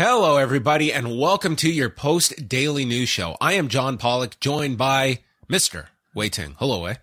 Hello, 0.00 0.36
everybody, 0.36 0.92
and 0.92 1.18
welcome 1.18 1.56
to 1.56 1.68
your 1.68 1.90
post 1.90 2.48
daily 2.48 2.84
news 2.84 3.08
show. 3.08 3.36
I 3.40 3.54
am 3.54 3.66
John 3.66 3.98
Pollock, 3.98 4.38
joined 4.38 4.78
by 4.78 5.24
Mr. 5.50 5.86
Wai 6.14 6.28
Ting. 6.28 6.54
Hello, 6.60 6.82
Wai. 6.82 6.98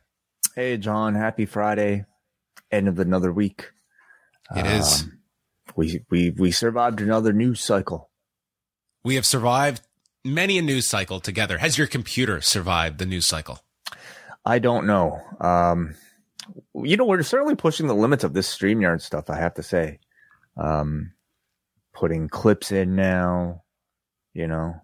Hey, 0.55 0.77
John. 0.77 1.13
Happy 1.13 1.45
Friday. 1.45 2.05
End 2.71 2.87
of 2.87 2.97
another 2.97 3.33
week. 3.33 3.69
It 4.55 4.65
is. 4.65 5.01
Um, 5.01 5.19
we, 5.75 6.05
we, 6.09 6.29
we 6.29 6.51
survived 6.51 7.01
another 7.01 7.33
news 7.33 7.59
cycle. 7.59 8.09
We 9.03 9.15
have 9.15 9.25
survived 9.25 9.81
many 10.23 10.57
a 10.57 10.61
news 10.61 10.87
cycle 10.87 11.19
together. 11.19 11.57
Has 11.57 11.77
your 11.77 11.87
computer 11.87 12.39
survived 12.39 12.99
the 12.99 13.05
news 13.05 13.27
cycle? 13.27 13.59
I 14.45 14.59
don't 14.59 14.87
know. 14.87 15.19
Um, 15.41 15.95
you 16.73 16.95
know, 16.95 17.03
we're 17.03 17.23
certainly 17.23 17.55
pushing 17.55 17.87
the 17.87 17.93
limits 17.93 18.23
of 18.23 18.31
this 18.31 18.47
StreamYard 18.57 19.01
stuff, 19.01 19.29
I 19.29 19.35
have 19.35 19.55
to 19.55 19.63
say. 19.63 19.99
Um, 20.55 21.11
putting 21.95 22.29
clips 22.29 22.71
in 22.71 22.95
now, 22.95 23.63
you 24.33 24.47
know, 24.47 24.75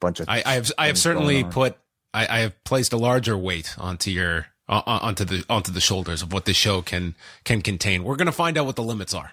bunch 0.00 0.20
of. 0.20 0.28
I, 0.28 0.42
I 0.44 0.54
have, 0.54 0.70
I 0.78 0.86
have 0.86 0.98
certainly 0.98 1.42
put, 1.42 1.76
I, 2.12 2.26
I 2.26 2.38
have 2.40 2.62
placed 2.64 2.92
a 2.92 2.96
larger 2.96 3.36
weight 3.36 3.74
onto 3.78 4.10
your, 4.10 4.46
uh, 4.68 4.82
onto 4.86 5.24
the, 5.24 5.44
onto 5.50 5.72
the 5.72 5.80
shoulders 5.80 6.22
of 6.22 6.32
what 6.32 6.44
this 6.44 6.56
show 6.56 6.82
can, 6.82 7.14
can 7.44 7.62
contain. 7.62 8.04
We're 8.04 8.16
going 8.16 8.26
to 8.26 8.32
find 8.32 8.56
out 8.56 8.66
what 8.66 8.76
the 8.76 8.82
limits 8.82 9.14
are. 9.14 9.32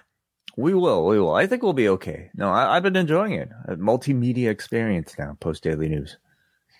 We 0.56 0.74
will, 0.74 1.06
we 1.06 1.18
will. 1.18 1.34
I 1.34 1.46
think 1.46 1.62
we'll 1.62 1.72
be 1.72 1.88
okay. 1.88 2.30
No, 2.34 2.50
I, 2.50 2.76
I've 2.76 2.82
been 2.82 2.96
enjoying 2.96 3.32
it. 3.32 3.48
A 3.66 3.76
multimedia 3.76 4.50
experience 4.50 5.14
now, 5.18 5.36
post 5.40 5.62
daily 5.62 5.88
news. 5.88 6.18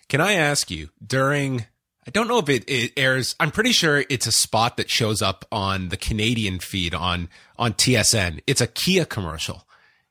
Can 0.09 0.21
I 0.21 0.33
ask 0.33 0.69
you 0.69 0.89
during? 1.05 1.65
I 2.05 2.11
don't 2.11 2.27
know 2.27 2.37
if 2.37 2.49
it, 2.49 2.69
it 2.69 2.91
airs. 2.97 3.35
I'm 3.39 3.49
pretty 3.49 3.71
sure 3.71 4.03
it's 4.09 4.27
a 4.27 4.31
spot 4.31 4.77
that 4.77 4.89
shows 4.89 5.21
up 5.21 5.45
on 5.51 5.89
the 5.89 5.97
Canadian 5.97 6.59
feed 6.59 6.93
on 6.93 7.29
on 7.57 7.73
TSN. 7.73 8.41
It's 8.45 8.61
a 8.61 8.67
Kia 8.67 9.05
commercial, 9.05 9.65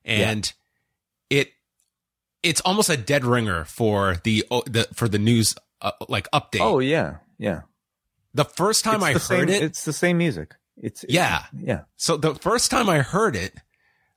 and 0.04 0.52
it 1.30 1.52
it's 2.42 2.60
almost 2.62 2.90
a 2.90 2.96
dead 2.96 3.24
ringer 3.24 3.64
for 3.64 4.16
the 4.24 4.44
the 4.66 4.88
for 4.94 5.08
the 5.08 5.18
news 5.18 5.54
uh, 5.80 5.92
like 6.08 6.30
update. 6.32 6.60
Oh 6.60 6.78
yeah, 6.78 7.18
yeah. 7.38 7.62
the 8.34 8.44
first 8.44 8.84
time 8.84 9.02
It's 9.02 9.04
I 9.04 9.12
heard 9.12 9.20
same, 9.20 9.48
it, 9.48 9.62
it's 9.62 9.84
the 9.84 9.92
same 9.92 10.18
music. 10.18 10.54
It's, 10.76 11.04
it's 11.04 11.12
Yeah. 11.12 11.44
yeah. 11.56 11.82
So 11.96 12.16
the 12.16 12.34
first 12.34 12.70
time 12.70 12.88
I 12.88 13.00
heard 13.00 13.36
it, 13.36 13.54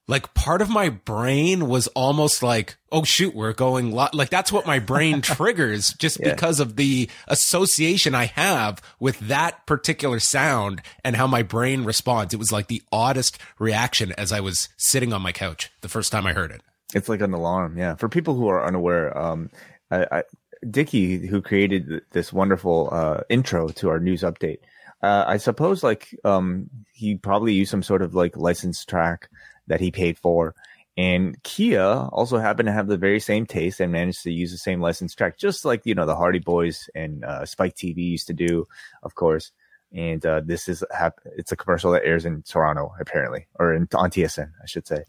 like 0.08 0.33
part 0.36 0.61
of 0.61 0.70
my 0.70 0.89
brain 0.89 1.67
was 1.67 1.88
almost 1.89 2.43
like, 2.43 2.77
oh 2.92 3.04
shoot, 3.04 3.33
we're 3.36 3.54
going 3.54 3.92
li-. 3.92 4.08
like 4.14 4.30
that's 4.30 4.52
what 4.52 4.67
my 4.67 4.80
brain 4.80 5.21
triggers 5.36 5.93
just 5.93 6.20
Yeah. 6.20 6.32
because 6.33 6.60
of 6.60 6.76
the 6.76 7.10
association 7.27 8.14
I 8.14 8.26
have 8.26 8.82
with 8.99 9.20
that 9.20 9.66
particular 9.66 10.20
sound 10.20 10.82
and 11.04 11.16
how 11.16 11.26
my 11.27 11.42
brain 11.43 11.83
responds. 11.83 12.33
It 12.33 12.38
was 12.38 12.52
like 12.52 12.67
the 12.67 12.83
oddest 12.92 13.39
reaction 13.60 14.11
as 14.17 14.32
I 14.32 14.39
was 14.42 14.70
sitting 14.77 15.11
on 15.14 15.21
my 15.21 15.32
couch 15.32 15.71
the 15.82 15.89
first 15.89 16.11
time 16.11 16.27
I 16.27 16.33
heard 16.33 16.52
it. 16.52 16.61
It's 16.93 17.10
like 17.10 17.22
an 17.22 17.33
alarm. 17.33 17.77
Yeah. 17.77 17.95
For 17.95 18.08
people 18.08 18.36
who 18.36 18.48
are 18.48 18.64
unaware, 18.66 19.17
um, 19.17 19.49
I, 19.92 20.05
I, 20.11 20.23
Dickie, 20.70 21.26
who 21.27 21.42
created 21.42 22.02
this 22.11 22.32
wonderful 22.32 22.89
uh, 22.92 23.22
intro 23.30 23.67
to 23.70 23.89
our 23.89 23.99
news 23.99 24.22
update, 24.22 24.60
uh, 25.02 25.26
I 25.27 25.37
suppose 25.37 25.83
like 25.83 26.16
um, 26.23 26.70
he 26.93 27.16
probably 27.16 27.54
used 27.54 27.72
some 27.72 27.83
sort 27.83 28.02
of 28.02 28.16
like 28.16 28.37
licensed 28.37 28.87
track 28.87 29.30
that 29.67 29.80
he 29.81 29.92
paid 29.92 30.17
for. 30.17 30.55
And 30.98 31.42
Kia 31.43 31.81
also 31.83 32.37
happened 32.37 32.67
to 32.67 32.73
have 32.73 32.87
the 32.87 32.98
very 32.98 33.20
same 33.20 33.45
taste 33.45 33.81
and 33.81 33.92
managed 33.92 34.23
to 34.23 34.31
use 34.31 34.52
the 34.52 34.58
same 34.58 34.80
licensed 34.80 35.17
track, 35.17 35.37
just 35.37 35.65
like 35.65 35.81
you 35.86 35.93
know 35.93 36.05
the 36.05 36.15
Hardy 36.15 36.39
Boys 36.39 36.89
and 36.95 37.26
uh, 37.26 37.45
Spike 37.45 37.75
TV 37.75 37.98
used 37.98 38.27
to 38.27 38.33
do, 38.33 38.65
of 39.04 39.15
course. 39.15 39.52
And 39.93 40.25
uh, 40.25 40.42
this 40.45 40.67
is 40.70 40.83
hap- 40.92 41.20
it's 41.37 41.52
a 41.52 41.55
commercial 41.58 41.92
that 41.92 42.05
airs 42.05 42.25
in 42.25 42.43
Toronto 42.43 42.93
apparently, 42.99 43.48
or 43.59 43.73
in, 43.73 43.87
on 43.93 44.09
TSN, 44.09 44.52
I 44.61 44.65
should 44.67 44.87
say. 44.87 45.04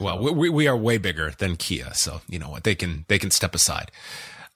Well, 0.00 0.18
we- 0.18 0.30
we, 0.32 0.48
we 0.48 0.68
are 0.68 0.76
way 0.76 0.98
bigger 0.98 1.30
than 1.38 1.56
Kia, 1.56 1.94
so 1.94 2.20
you 2.28 2.38
know 2.40 2.50
what 2.50 2.64
they 2.64 2.74
can 2.74 3.04
they 3.08 3.18
can 3.20 3.30
step 3.30 3.54
aside. 3.54 3.92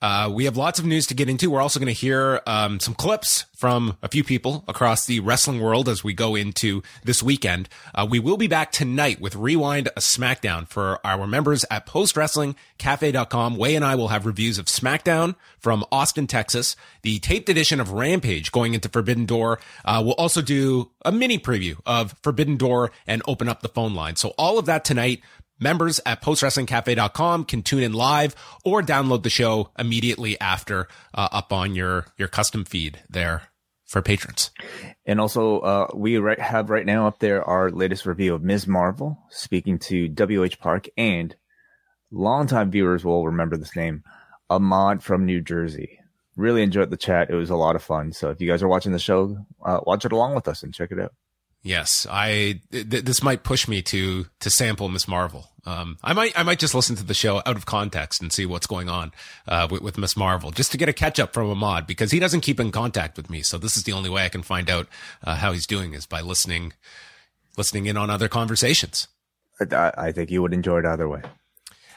Uh, 0.03 0.29
we 0.33 0.45
have 0.47 0.57
lots 0.57 0.81
of 0.81 0.85
news 0.85 1.07
to 1.07 1.15
get 1.15 1.29
into. 1.29 1.49
We're 1.49 1.61
also 1.61 1.79
going 1.79 1.87
to 1.87 1.93
hear 1.93 2.43
um, 2.45 2.81
some 2.81 2.93
clips 2.93 3.47
from 3.55 3.97
a 4.03 4.09
few 4.09 4.25
people 4.25 4.65
across 4.67 5.07
the 5.07 5.21
wrestling 5.21 5.61
world 5.61 5.89
as 5.89 6.03
we 6.03 6.13
go 6.13 6.35
into 6.35 6.83
this 7.05 7.23
weekend. 7.23 7.69
Uh, 7.95 8.05
we 8.11 8.19
will 8.19 8.37
be 8.37 8.49
back 8.49 8.73
tonight 8.73 9.21
with 9.21 9.37
Rewind 9.37 9.87
a 9.97 10.01
SmackDown 10.01 10.67
for 10.67 10.99
our 11.07 11.29
members 11.29 11.65
at 11.71 11.87
postwrestlingcafe.com. 11.87 13.57
Wai 13.57 13.69
and 13.69 13.85
I 13.85 13.95
will 13.95 14.09
have 14.09 14.27
reviews 14.27 14.59
of 14.59 14.67
SmackDown 14.67 15.37
from 15.61 15.85
Austin, 15.93 16.27
Texas, 16.27 16.75
the 17.03 17.21
taped 17.21 17.49
edition 17.49 17.79
of 17.79 17.93
Rampage 17.93 18.51
going 18.51 18.75
into 18.75 18.89
Forbidden 18.89 19.27
Door. 19.27 19.61
Uh, 19.85 20.03
we'll 20.05 20.15
also 20.15 20.43
do 20.43 20.91
a 21.05 21.13
mini 21.13 21.39
preview 21.39 21.77
of 21.87 22.17
Forbidden 22.23 22.57
Door 22.57 22.91
and 23.07 23.23
open 23.29 23.49
up 23.49 23.63
the 23.63 23.69
phone 23.69 23.95
line. 23.95 24.17
So 24.17 24.31
all 24.37 24.59
of 24.59 24.67
that 24.67 24.85
tonight. 24.85 25.21
Members 25.63 26.01
at 26.05 26.21
postwrestlingcafe.com 26.21 27.45
can 27.45 27.63
tune 27.63 27.85
in 27.85 27.93
live 27.93 28.35
or 28.65 28.83
download 28.83 29.23
the 29.23 29.31
show 29.31 29.71
immediately 29.79 30.39
after 30.41 30.89
uh, 31.15 31.29
up 31.31 31.53
on 31.53 31.77
your, 31.77 32.07
your 32.19 32.27
custom 32.27 32.65
feed 32.65 33.01
there 33.09 33.43
for 33.87 34.03
patrons. 34.03 34.51
And 35.07 35.21
also, 35.21 35.61
uh, 35.61 35.87
we 35.95 36.19
right, 36.19 36.41
have 36.41 36.69
right 36.69 36.85
now 36.85 37.07
up 37.07 37.21
there 37.21 37.45
our 37.45 37.71
latest 37.71 38.07
review 38.07 38.35
of 38.35 38.43
Ms. 38.43 38.67
Marvel 38.67 39.23
speaking 39.31 39.79
to 39.79 40.09
WH 40.09 40.59
Park 40.59 40.89
and 40.97 41.37
longtime 42.11 42.73
viewers 42.73 43.05
will 43.05 43.25
remember 43.25 43.57
this 43.57 43.77
name, 43.77 44.03
Ahmad 44.51 45.01
from 45.01 45.27
New 45.27 45.41
Jersey. 45.41 46.01
Really 46.35 46.65
enjoyed 46.65 46.91
the 46.91 46.97
chat. 46.97 47.31
It 47.31 47.37
was 47.37 47.51
a 47.51 47.57
lot 47.57 47.77
of 47.77 47.85
fun. 47.85 48.11
So 48.11 48.31
if 48.31 48.41
you 48.41 48.49
guys 48.49 48.65
are 48.65 48.69
watching 48.69 48.91
the 48.91 48.99
show, 48.99 49.37
uh, 49.65 49.79
watch 49.85 50.05
it 50.05 50.11
along 50.11 50.35
with 50.35 50.49
us 50.49 50.65
and 50.65 50.75
check 50.75 50.91
it 50.91 50.99
out. 50.99 51.13
Yes, 51.63 52.09
I 52.11 52.61
th- 52.73 53.05
this 53.05 53.23
might 53.23 53.45
push 53.45 53.69
me 53.69 53.83
to 53.83 54.27
to 54.41 54.51
sample 54.51 54.89
Miss 54.89 55.07
Marvel. 55.07 55.49
Um, 55.65 55.97
I 56.03 56.13
might 56.13 56.37
I 56.37 56.43
might 56.43 56.59
just 56.59 56.75
listen 56.75 56.97
to 56.97 57.05
the 57.05 57.15
show 57.15 57.37
out 57.39 57.57
of 57.57 57.67
context 57.67 58.21
and 58.21 58.33
see 58.33 58.47
what's 58.47 58.67
going 58.67 58.89
on 58.89 59.13
uh, 59.47 59.69
with, 59.71 59.81
with 59.81 59.97
Miss 59.97 60.17
Marvel, 60.17 60.51
just 60.51 60.73
to 60.73 60.79
get 60.79 60.89
a 60.89 60.93
catch 60.93 61.21
up 61.21 61.33
from 61.33 61.49
Ahmad 61.49 61.87
because 61.87 62.11
he 62.11 62.19
doesn't 62.19 62.41
keep 62.41 62.59
in 62.59 62.73
contact 62.73 63.17
with 63.17 63.31
me. 63.31 63.43
So 63.43 63.59
this 63.59 63.77
is 63.77 63.85
the 63.85 63.93
only 63.93 64.11
way 64.11 64.25
I 64.25 64.29
can 64.29 64.43
find 64.43 64.69
out 64.69 64.89
uh, 65.23 65.37
how 65.37 65.53
he's 65.53 65.67
doing 65.67 65.95
is 65.95 66.05
by 66.05 66.21
listening 66.21 66.73
listening 67.57 67.87
in 67.87 67.97
on 67.97 68.11
other 68.11 68.29
conversations. 68.29 69.07
I, 69.61 69.93
I 69.97 70.13
think 70.13 70.33
you 70.33 70.43
would 70.43 70.53
enjoy 70.55 70.81
it 70.81 70.87
either 70.87 71.09
way. 71.09 71.23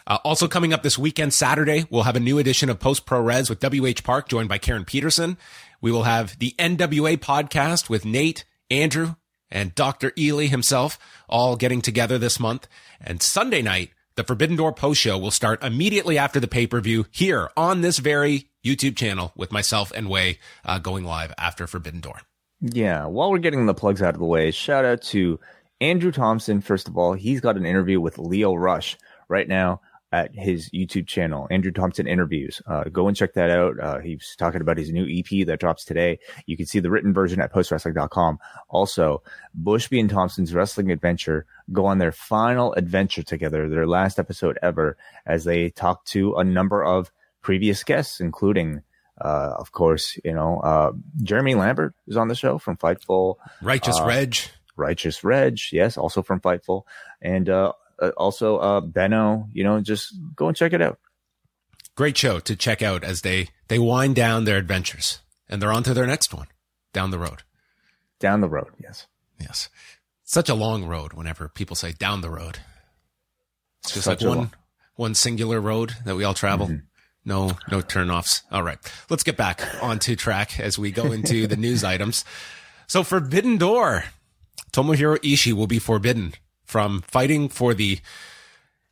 Uh, 0.05 0.19
also 0.23 0.47
coming 0.47 0.71
up 0.71 0.83
this 0.83 0.99
weekend, 0.99 1.33
Saturday, 1.33 1.87
we'll 1.89 2.03
have 2.03 2.15
a 2.15 2.19
new 2.19 2.37
edition 2.37 2.69
of 2.69 2.79
Post 2.79 3.07
Pro 3.07 3.19
Res 3.19 3.49
with 3.49 3.63
WH 3.63 4.03
Park, 4.03 4.29
joined 4.29 4.49
by 4.49 4.59
Karen 4.59 4.85
Peterson. 4.85 5.37
We 5.81 5.91
will 5.91 6.03
have 6.03 6.38
the 6.38 6.53
NWA 6.59 7.18
podcast 7.18 7.89
with 7.89 8.06
Nate, 8.06 8.45
Andrew, 8.69 9.15
and 9.56 9.74
Dr. 9.74 10.12
Ely 10.19 10.48
himself, 10.48 11.00
all 11.30 11.56
getting 11.56 11.81
together 11.81 12.18
this 12.18 12.40
month. 12.42 12.68
And 13.00 13.24
Sunday 13.24 13.62
night, 13.62 13.92
the 14.16 14.25
Forbidden 14.25 14.57
Door 14.57 14.74
post 14.74 15.00
show 15.00 15.18
will 15.18 15.31
start 15.31 15.63
immediately 15.63 16.18
after 16.18 16.42
the 16.42 16.48
pay 16.48 16.68
per 16.68 16.81
view 16.81 17.06
here 17.10 17.50
on 17.56 17.80
this 17.80 18.00
very 18.00 18.50
YouTube 18.66 18.98
channel 18.98 19.31
with 19.36 19.54
myself 19.54 19.94
and 19.96 20.10
Wai 20.10 20.38
uh, 20.66 20.80
going 20.80 21.06
live 21.06 21.34
after 21.38 21.68
Forbidden 21.68 22.02
Door. 22.02 22.22
Yeah. 22.60 23.06
While 23.06 23.31
we're 23.31 23.40
getting 23.40 23.66
the 23.66 23.74
plugs 23.74 24.02
out 24.02 24.13
of 24.13 24.19
the 24.19 24.25
way, 24.25 24.52
shout 24.52 24.84
out 24.84 25.02
to 25.04 25.40
Andrew 25.80 26.12
Thompson. 26.12 26.60
First 26.60 26.90
of 26.90 26.98
all, 26.98 27.13
he's 27.13 27.40
got 27.40 27.56
an 27.56 27.66
interview 27.66 28.02
with 28.02 28.18
Lio 28.18 28.54
Rush 28.54 28.98
right 29.30 29.48
now 29.48 29.81
at 30.15 30.33
his 30.33 30.69
YouTube 30.69 31.07
channel, 31.07 31.47
Andrew 31.51 31.71
Thompson 31.71 32.07
Interviews. 32.07 32.62
Uh, 32.67 32.85
go 32.85 33.07
and 33.07 33.17
check 33.17 33.33
that 33.33 33.50
out. 33.50 33.79
Uh, 33.79 34.00
he's 34.00 34.35
talking 34.38 34.62
about 34.62 34.77
his 34.77 34.91
new 34.91 35.06
EP 35.09 35.45
that 35.47 35.59
drops 35.59 35.83
today. 35.85 36.19
You 36.45 36.56
can 36.57 36.65
see 36.65 36.79
the 36.79 36.89
written 36.89 37.13
version 37.13 37.41
at 37.41 37.51
postwrestling.com. 37.53 38.39
Also, 38.69 39.21
Bushby 39.62 40.00
and 40.00 40.09
Thompson's 40.09 40.53
Wrestling 40.53 40.91
Adventure 40.91 41.45
go 41.71 41.85
on 41.85 41.97
their 41.97 42.12
final 42.12 42.73
adventure 42.73 43.23
together, 43.23 43.67
their 43.67 43.88
last 43.88 44.19
episode 44.19 44.57
ever, 44.62 44.97
as 45.25 45.44
they 45.44 45.69
talk 45.69 46.06
to 46.06 46.35
a 46.35 46.44
number 46.44 46.83
of 46.83 47.11
previous 47.41 47.83
guests, 47.83 48.19
including 48.19 48.81
Uh, 49.21 49.56
of 49.57 49.71
course, 49.71 50.19
you 50.25 50.33
know, 50.33 50.59
uh, 50.59 50.91
Jeremy 51.23 51.56
Lambert 51.56 51.94
is 52.06 52.18
on 52.18 52.27
the 52.27 52.35
show 52.35 52.57
from 52.57 52.75
Fightful. 52.75 53.35
Righteous 53.61 53.97
Uh, 53.97 54.06
Reg. 54.06 54.35
Righteous 54.75 55.23
Reg, 55.23 55.57
yes, 55.71 55.97
also 55.97 56.21
from 56.21 56.41
Fightful. 56.41 56.83
And 57.21 57.47
uh, 57.50 57.71
uh, 57.71 57.71
also 58.18 58.57
uh, 58.57 58.81
Benno, 58.81 59.47
you 59.53 59.63
know, 59.63 59.80
just 59.81 60.13
go 60.36 60.47
and 60.47 60.56
check 60.57 60.74
it 60.74 60.81
out. 60.81 61.00
Great 61.95 62.18
show 62.18 62.39
to 62.42 62.56
check 62.56 62.81
out 62.81 63.03
as 63.03 63.21
they 63.21 63.50
they 63.68 63.80
wind 63.80 64.15
down 64.15 64.44
their 64.44 64.57
adventures 64.57 65.19
and 65.47 65.62
they're 65.62 65.71
on 65.71 65.83
to 65.83 65.94
their 65.94 66.06
next 66.07 66.33
one 66.33 66.47
down 66.94 67.12
the 67.12 67.19
road. 67.19 67.44
Down 68.19 68.42
the 68.42 68.50
road, 68.50 68.68
yes. 68.81 69.07
Yes. 69.39 69.69
Such 70.24 70.50
a 70.50 70.56
long 70.56 70.86
road 70.86 71.13
whenever 71.13 71.47
people 71.47 71.75
say 71.75 71.92
down 71.94 72.21
the 72.21 72.30
road. 72.30 72.59
It's 73.83 73.94
just 73.94 74.06
Such 74.06 74.21
like 74.21 74.27
one 74.30 74.38
long- 74.38 74.53
one 74.95 75.13
singular 75.15 75.59
road 75.62 75.94
that 76.06 76.15
we 76.15 76.24
all 76.24 76.33
travel. 76.33 76.80
No 77.24 77.57
no 77.69 77.81
turnoffs. 77.81 78.42
All 78.51 78.63
right. 78.63 78.77
Let's 79.09 79.24
get 79.24 79.38
back 79.38 79.62
onto 79.81 80.15
track 80.15 80.59
as 80.59 80.77
we 80.80 80.92
go 80.92 81.12
into 81.12 81.47
the 81.47 81.57
news 81.57 81.83
items. 81.83 82.25
So 82.88 83.03
Forbidden 83.03 83.57
Door. 83.57 84.06
Tomohiro 84.71 85.18
Ishii 85.19 85.53
will 85.53 85.68
be 85.68 85.80
forbidden 85.80 86.33
from 86.65 87.01
fighting 87.01 87.50
for 87.50 87.73
the 87.73 88.00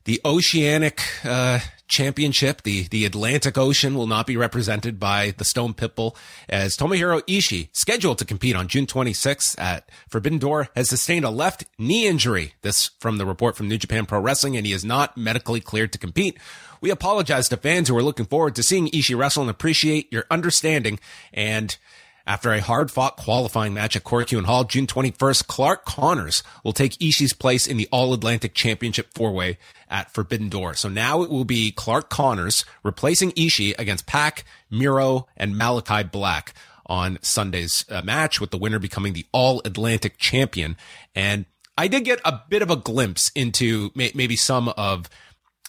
the 0.06 0.20
oceanic 0.26 1.02
uh, 1.24 1.60
championship, 1.88 2.64
the 2.64 2.88
the 2.90 3.06
Atlantic 3.06 3.58
Ocean, 3.58 3.96
will 3.96 4.08
not 4.08 4.28
be 4.28 4.36
represented 4.36 5.00
by 5.00 5.34
the 5.38 5.46
Stone 5.46 5.76
Pitbull, 5.76 6.16
as 6.50 6.76
Tomohiro 6.76 7.22
Ishii, 7.22 7.70
scheduled 7.72 8.18
to 8.18 8.26
compete 8.26 8.56
on 8.56 8.68
June 8.68 8.86
26th 8.86 9.60
at 9.60 9.90
Forbidden 10.10 10.40
Door, 10.40 10.70
has 10.76 10.90
sustained 10.90 11.26
a 11.26 11.30
left 11.30 11.66
knee 11.78 12.08
injury. 12.08 12.54
This 12.62 12.92
from 13.00 13.18
the 13.18 13.26
report 13.26 13.56
from 13.56 13.70
New 13.70 13.78
Japan 13.78 14.06
Pro 14.06 14.20
Wrestling, 14.20 14.58
and 14.58 14.66
he 14.66 14.74
is 14.74 14.84
not 14.84 15.18
medically 15.18 15.62
cleared 15.62 15.94
to 15.94 16.00
compete. 16.00 16.38
We 16.82 16.90
apologize 16.90 17.48
to 17.50 17.58
fans 17.58 17.88
who 17.88 17.96
are 17.96 18.04
looking 18.04 18.26
forward 18.26 18.56
to 18.56 18.64
seeing 18.64 18.90
Ishii 18.90 19.18
wrestle 19.18 19.44
and 19.44 19.50
appreciate 19.50 20.12
your 20.12 20.26
understanding. 20.30 21.00
And 21.32 21.78
after 22.26 22.52
a 22.52 22.62
hard 22.62 22.90
fought 22.90 23.18
qualifying 23.18 23.74
match 23.74 23.96
at 23.96 24.04
Korakuen 24.04 24.46
Hall, 24.46 24.64
June 24.64 24.88
21st, 24.88 25.48
Clark 25.48 25.86
Connors 25.86 26.42
will 26.64 26.74
take 26.74 26.94
Ishii's 26.94 27.34
place 27.34 27.68
in 27.68 27.78
the 27.78 27.88
All 27.92 28.14
Atlantic 28.14 28.54
Championship 28.54 29.14
four 29.14 29.32
way 29.32 29.58
at 29.90 30.14
Forbidden 30.14 30.50
Door. 30.50 30.76
So 30.76 30.88
now 30.88 31.22
it 31.24 31.30
will 31.30 31.46
be 31.46 31.72
Clark 31.72 32.10
Connors 32.10 32.64
replacing 32.82 33.32
Ishii 33.32 33.78
against 33.78 34.06
Pac, 34.06 34.46
Miro, 34.72 35.28
and 35.36 35.56
Malakai 35.56 36.12
Black 36.12 36.54
on 36.86 37.20
Sunday's 37.22 37.86
uh, 37.90 38.02
match, 38.04 38.40
with 38.40 38.52
the 38.52 38.58
winner 38.58 38.80
becoming 38.80 39.14
the 39.14 39.26
All 39.32 39.62
Atlantic 39.66 40.18
champion. 40.18 40.78
And 41.16 41.46
I 41.78 41.88
did 41.88 42.06
get 42.06 42.20
a 42.24 42.42
bit 42.50 42.62
of 42.62 42.70
a 42.70 42.76
glimpse 42.76 43.32
into 43.36 43.92
may- 43.96 44.12
maybe 44.14 44.36
some 44.36 44.70
of 44.70 45.10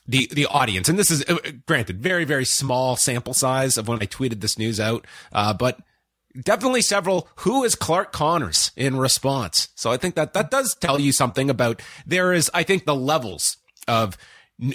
the 0.07 0.29
the 0.31 0.47
audience, 0.47 0.89
and 0.89 0.99
this 0.99 1.11
is 1.11 1.25
uh, 1.29 1.39
granted 1.67 2.01
very 2.01 2.25
very 2.25 2.45
small 2.45 2.95
sample 2.95 3.33
size 3.33 3.79
of 3.79 3.89
when 3.89 4.03
I 4.03 4.07
tweeted 4.07 4.41
this 4.41 4.59
news 4.59 4.79
out, 4.79 5.07
uh, 5.33 5.55
but 5.55 5.79
definitely 6.41 6.83
several. 6.83 7.29
Who 7.37 7.65
is 7.65 7.75
clark 7.75 8.13
connors 8.13 8.73
in 8.77 8.97
response? 8.97 9.69
So 9.75 9.91
i 9.91 9.97
think 9.97 10.15
that 10.15 10.35
that 10.35 10.51
does 10.51 10.75
tell 10.75 11.01
you 11.01 11.13
something 11.13 11.51
about 11.51 11.83
there 12.07 12.33
is 12.33 12.51
i 12.55 12.63
think 12.63 12.85
the 12.85 12.95
levels 12.95 13.57
of 13.87 14.17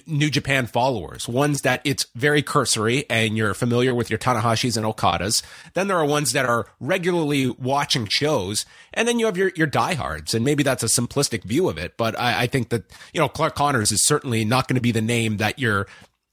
new 0.05 0.29
japan 0.29 0.67
followers. 0.67 1.27
Ones 1.27 1.61
that 1.61 1.81
it's 1.85 2.05
very 2.13 2.41
cursory 2.41 3.05
and 3.09 3.37
you're 3.37 3.53
familiar 3.53 3.95
with 3.95 4.09
your 4.09 4.19
tanahashis 4.19 4.75
and 4.75 4.85
okadas. 4.85 5.41
Then 5.73 5.87
there 5.87 5.97
are 5.97 6.05
ones 6.05 6.33
that 6.33 6.45
are 6.45 6.67
regularly 6.81 7.49
watching 7.49 8.05
shows. 8.07 8.65
And 8.93 9.07
then 9.07 9.19
you 9.19 9.25
have 9.25 9.37
your 9.37 9.51
your 9.55 9.67
diehards. 9.67 10.33
And 10.33 10.43
maybe 10.43 10.63
that's 10.63 10.83
a 10.83 10.87
simplistic 10.87 11.43
view 11.43 11.69
of 11.69 11.77
it 11.77 11.95
but 11.97 12.19
i, 12.19 12.41
I 12.41 12.47
think 12.47 12.69
that 12.69 12.83
you 13.13 13.19
know 13.19 13.29
clark 13.29 13.55
connors 13.55 13.91
is 13.91 14.03
certainly 14.03 14.45
not 14.45 14.67
going 14.67 14.75
to 14.75 14.81
be 14.81 14.91
the 14.91 15.01
name 15.01 15.37
that 15.37 15.59
your 15.59 15.87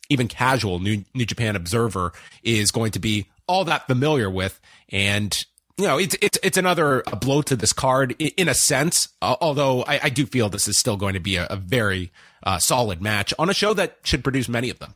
even 0.08 0.28
casual 0.28 0.78
New, 0.78 1.04
New 1.14 1.26
Japan 1.26 1.56
observer 1.56 2.12
is 2.42 2.70
going 2.70 2.92
to 2.92 3.00
be 3.00 3.26
all 3.46 3.64
that 3.64 3.86
familiar 3.86 4.30
with. 4.30 4.60
And, 4.90 5.44
you 5.78 5.86
know, 5.86 5.98
it's, 5.98 6.16
it's, 6.20 6.38
it's 6.42 6.56
another 6.56 7.02
blow 7.20 7.42
to 7.42 7.56
this 7.56 7.72
card 7.72 8.14
in 8.18 8.48
a 8.48 8.54
sense, 8.54 9.08
uh, 9.22 9.36
although 9.40 9.82
I, 9.84 10.00
I 10.04 10.08
do 10.08 10.26
feel 10.26 10.48
this 10.48 10.68
is 10.68 10.78
still 10.78 10.96
going 10.96 11.14
to 11.14 11.20
be 11.20 11.36
a, 11.36 11.46
a 11.46 11.56
very 11.56 12.12
uh, 12.42 12.58
solid 12.58 13.02
match 13.02 13.34
on 13.38 13.50
a 13.50 13.54
show 13.54 13.74
that 13.74 13.98
should 14.02 14.24
produce 14.24 14.48
many 14.48 14.70
of 14.70 14.78
them. 14.78 14.94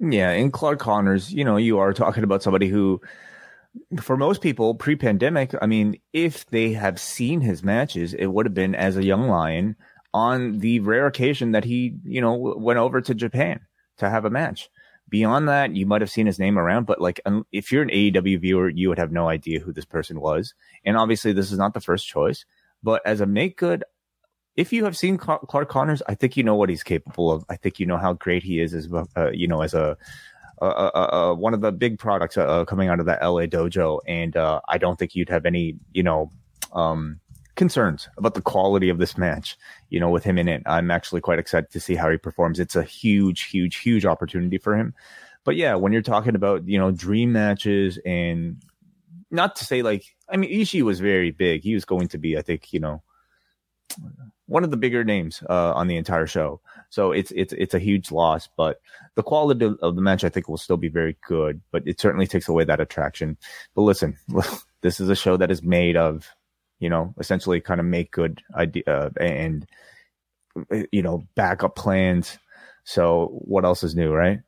Yeah, 0.00 0.30
and 0.30 0.52
Clark 0.52 0.80
Connors, 0.80 1.32
you 1.32 1.44
know, 1.44 1.56
you 1.56 1.78
are 1.78 1.92
talking 1.92 2.24
about 2.24 2.42
somebody 2.42 2.68
who, 2.68 3.00
for 4.00 4.16
most 4.16 4.40
people, 4.40 4.74
pre-pandemic, 4.74 5.54
I 5.62 5.66
mean, 5.66 6.00
if 6.12 6.44
they 6.46 6.72
have 6.72 6.98
seen 6.98 7.40
his 7.40 7.62
matches, 7.62 8.12
it 8.12 8.26
would 8.26 8.46
have 8.46 8.54
been 8.54 8.74
as 8.74 8.96
a 8.96 9.04
young 9.04 9.28
lion 9.28 9.76
on 10.12 10.58
the 10.58 10.80
rare 10.80 11.06
occasion 11.06 11.52
that 11.52 11.64
he, 11.64 11.96
you 12.04 12.20
know, 12.20 12.34
went 12.34 12.78
over 12.78 13.00
to 13.00 13.14
Japan 13.14 13.60
to 13.98 14.10
have 14.10 14.24
a 14.24 14.30
match. 14.30 14.68
Beyond 15.12 15.46
that, 15.48 15.76
you 15.76 15.84
might 15.84 16.00
have 16.00 16.10
seen 16.10 16.24
his 16.24 16.38
name 16.38 16.58
around, 16.58 16.86
but 16.86 16.98
like, 16.98 17.20
if 17.52 17.70
you're 17.70 17.82
an 17.82 17.90
AEW 17.90 18.40
viewer, 18.40 18.70
you 18.70 18.88
would 18.88 18.96
have 18.96 19.12
no 19.12 19.28
idea 19.28 19.60
who 19.60 19.70
this 19.70 19.84
person 19.84 20.18
was. 20.18 20.54
And 20.86 20.96
obviously, 20.96 21.34
this 21.34 21.52
is 21.52 21.58
not 21.58 21.74
the 21.74 21.82
first 21.82 22.08
choice. 22.08 22.46
But 22.82 23.02
as 23.04 23.20
a 23.20 23.26
make 23.26 23.58
good, 23.58 23.84
if 24.56 24.72
you 24.72 24.86
have 24.86 24.96
seen 24.96 25.18
Clark 25.18 25.68
Connors, 25.68 26.00
I 26.08 26.14
think 26.14 26.38
you 26.38 26.44
know 26.44 26.54
what 26.54 26.70
he's 26.70 26.82
capable 26.82 27.30
of. 27.30 27.44
I 27.50 27.56
think 27.56 27.78
you 27.78 27.84
know 27.84 27.98
how 27.98 28.14
great 28.14 28.42
he 28.42 28.58
is 28.58 28.72
as, 28.72 28.88
uh, 29.14 29.30
you 29.32 29.48
know, 29.48 29.60
as 29.60 29.74
a 29.74 29.98
one 30.62 31.52
of 31.52 31.60
the 31.60 31.72
big 31.72 31.98
products 31.98 32.38
uh, 32.38 32.64
coming 32.64 32.88
out 32.88 32.98
of 32.98 33.04
that 33.04 33.22
LA 33.22 33.42
dojo, 33.42 34.00
and 34.08 34.34
uh, 34.34 34.62
I 34.66 34.78
don't 34.78 34.98
think 34.98 35.14
you'd 35.14 35.28
have 35.28 35.44
any, 35.44 35.76
you 35.92 36.02
know, 36.02 36.30
um, 36.72 37.20
concerns 37.54 38.08
about 38.16 38.34
the 38.34 38.42
quality 38.42 38.88
of 38.88 38.98
this 38.98 39.16
match. 39.16 39.56
You 39.90 40.00
know, 40.00 40.10
with 40.10 40.24
him 40.24 40.38
in 40.38 40.48
it, 40.48 40.62
I'm 40.66 40.90
actually 40.90 41.20
quite 41.20 41.38
excited 41.38 41.70
to 41.70 41.80
see 41.80 41.94
how 41.94 42.10
he 42.10 42.16
performs. 42.16 42.60
It's 42.60 42.76
a 42.76 42.82
huge, 42.82 43.44
huge, 43.44 43.76
huge 43.76 44.04
opportunity 44.06 44.58
for 44.58 44.76
him. 44.76 44.94
But 45.44 45.56
yeah, 45.56 45.74
when 45.74 45.92
you're 45.92 46.02
talking 46.02 46.34
about 46.34 46.68
you 46.68 46.78
know 46.78 46.90
dream 46.90 47.32
matches 47.32 47.98
and 48.04 48.62
not 49.30 49.56
to 49.56 49.64
say 49.64 49.82
like, 49.82 50.14
I 50.28 50.36
mean, 50.36 50.50
Ishii 50.50 50.82
was 50.82 51.00
very 51.00 51.30
big. 51.30 51.62
He 51.62 51.74
was 51.74 51.84
going 51.84 52.08
to 52.08 52.18
be, 52.18 52.36
I 52.36 52.42
think, 52.42 52.72
you 52.72 52.80
know, 52.80 53.02
one 54.46 54.64
of 54.64 54.70
the 54.70 54.76
bigger 54.76 55.02
names 55.02 55.42
uh, 55.48 55.72
on 55.72 55.88
the 55.88 55.96
entire 55.96 56.26
show. 56.26 56.60
So 56.90 57.12
it's 57.12 57.32
it's 57.32 57.54
it's 57.54 57.74
a 57.74 57.78
huge 57.78 58.12
loss, 58.12 58.48
but 58.54 58.80
the 59.14 59.22
quality 59.22 59.64
of, 59.80 59.96
the 59.96 60.02
match 60.02 60.24
I 60.24 60.28
think 60.28 60.48
will 60.48 60.58
still 60.58 60.76
be 60.76 60.88
very 60.88 61.16
good. 61.26 61.62
But 61.70 61.84
it 61.86 61.98
certainly 62.00 62.26
takes 62.26 62.48
away 62.48 62.64
that 62.64 62.80
attraction. 62.80 63.38
But 63.74 63.82
listen, 63.82 64.16
this 64.82 65.00
is 65.00 65.08
a 65.08 65.16
show 65.16 65.38
that 65.38 65.50
is 65.50 65.62
made 65.62 65.96
of, 65.96 66.28
you 66.82 66.88
know, 66.88 67.14
essentially 67.18 67.60
kind 67.60 67.78
of 67.80 67.86
make 67.86 68.10
good 68.10 68.42
idea 68.56 68.82
uh, 68.88 69.10
and 69.20 69.66
you 70.90 71.00
know 71.00 71.24
backup 71.36 71.76
plans. 71.76 72.38
So 72.84 73.38
what 73.44 73.64
else 73.64 73.84
is 73.84 73.94
new, 73.94 74.12
right? 74.12 74.40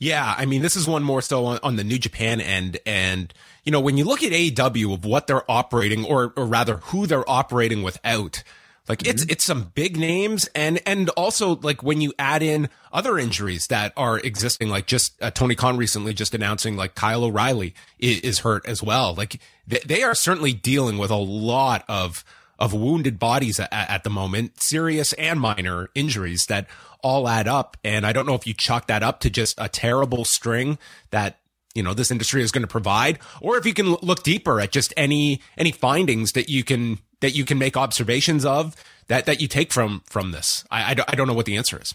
Yeah, 0.00 0.34
I 0.36 0.46
mean, 0.46 0.62
this 0.62 0.74
is 0.74 0.88
one 0.88 1.04
more 1.04 1.22
so 1.22 1.44
on, 1.46 1.60
on 1.62 1.76
the 1.76 1.84
New 1.84 1.98
Japan 1.98 2.40
end. 2.40 2.78
And, 2.84 3.32
you 3.62 3.70
know, 3.70 3.78
when 3.78 3.96
you 3.96 4.04
look 4.04 4.24
at 4.24 4.32
AEW 4.32 4.94
of 4.94 5.04
what 5.04 5.28
they're 5.28 5.48
operating, 5.48 6.04
or, 6.04 6.32
or 6.36 6.44
rather 6.44 6.78
who 6.78 7.06
they're 7.06 7.28
operating 7.28 7.84
without, 7.84 8.42
like 8.88 9.06
it's, 9.06 9.22
it's 9.26 9.44
some 9.44 9.70
big 9.74 9.96
names. 9.96 10.48
And, 10.56 10.80
and 10.86 11.08
also 11.10 11.56
like 11.56 11.84
when 11.84 12.00
you 12.00 12.12
add 12.18 12.42
in 12.42 12.68
other 12.92 13.16
injuries 13.16 13.68
that 13.68 13.92
are 13.96 14.18
existing, 14.18 14.70
like 14.70 14.86
just 14.86 15.22
uh, 15.22 15.30
Tony 15.30 15.54
Khan 15.54 15.76
recently 15.76 16.14
just 16.14 16.34
announcing 16.34 16.76
like 16.76 16.96
Kyle 16.96 17.22
O'Reilly 17.22 17.74
is, 18.00 18.20
is 18.20 18.38
hurt 18.40 18.66
as 18.66 18.82
well. 18.82 19.14
Like 19.14 19.40
they, 19.66 19.80
they 19.84 20.02
are 20.02 20.14
certainly 20.14 20.52
dealing 20.52 20.98
with 20.98 21.10
a 21.10 21.16
lot 21.16 21.84
of, 21.88 22.24
of 22.58 22.72
wounded 22.72 23.18
bodies 23.18 23.58
at, 23.58 23.72
at 23.72 24.04
the 24.04 24.10
moment, 24.10 24.60
serious 24.60 25.12
and 25.14 25.40
minor 25.40 25.88
injuries 25.94 26.46
that 26.46 26.66
all 27.02 27.28
add 27.28 27.48
up. 27.48 27.76
And 27.84 28.06
I 28.06 28.12
don't 28.12 28.26
know 28.26 28.34
if 28.34 28.46
you 28.46 28.54
chalk 28.54 28.86
that 28.86 29.02
up 29.02 29.20
to 29.20 29.30
just 29.30 29.54
a 29.58 29.68
terrible 29.68 30.24
string 30.24 30.78
that 31.10 31.38
you 31.74 31.82
know 31.82 31.94
this 31.94 32.10
industry 32.10 32.42
is 32.42 32.52
going 32.52 32.62
to 32.62 32.68
provide, 32.68 33.18
or 33.40 33.56
if 33.56 33.64
you 33.64 33.72
can 33.72 33.94
look 34.02 34.22
deeper 34.22 34.60
at 34.60 34.72
just 34.72 34.92
any 34.96 35.40
any 35.56 35.72
findings 35.72 36.32
that 36.32 36.50
you 36.50 36.64
can 36.64 36.98
that 37.20 37.34
you 37.34 37.44
can 37.44 37.58
make 37.58 37.76
observations 37.78 38.44
of 38.44 38.76
that 39.08 39.24
that 39.26 39.40
you 39.40 39.48
take 39.48 39.72
from 39.72 40.02
from 40.06 40.32
this. 40.32 40.64
I 40.70 40.90
I 40.90 40.94
don't, 40.94 41.10
I 41.10 41.14
don't 41.16 41.26
know 41.26 41.34
what 41.34 41.46
the 41.46 41.56
answer 41.56 41.80
is. 41.80 41.94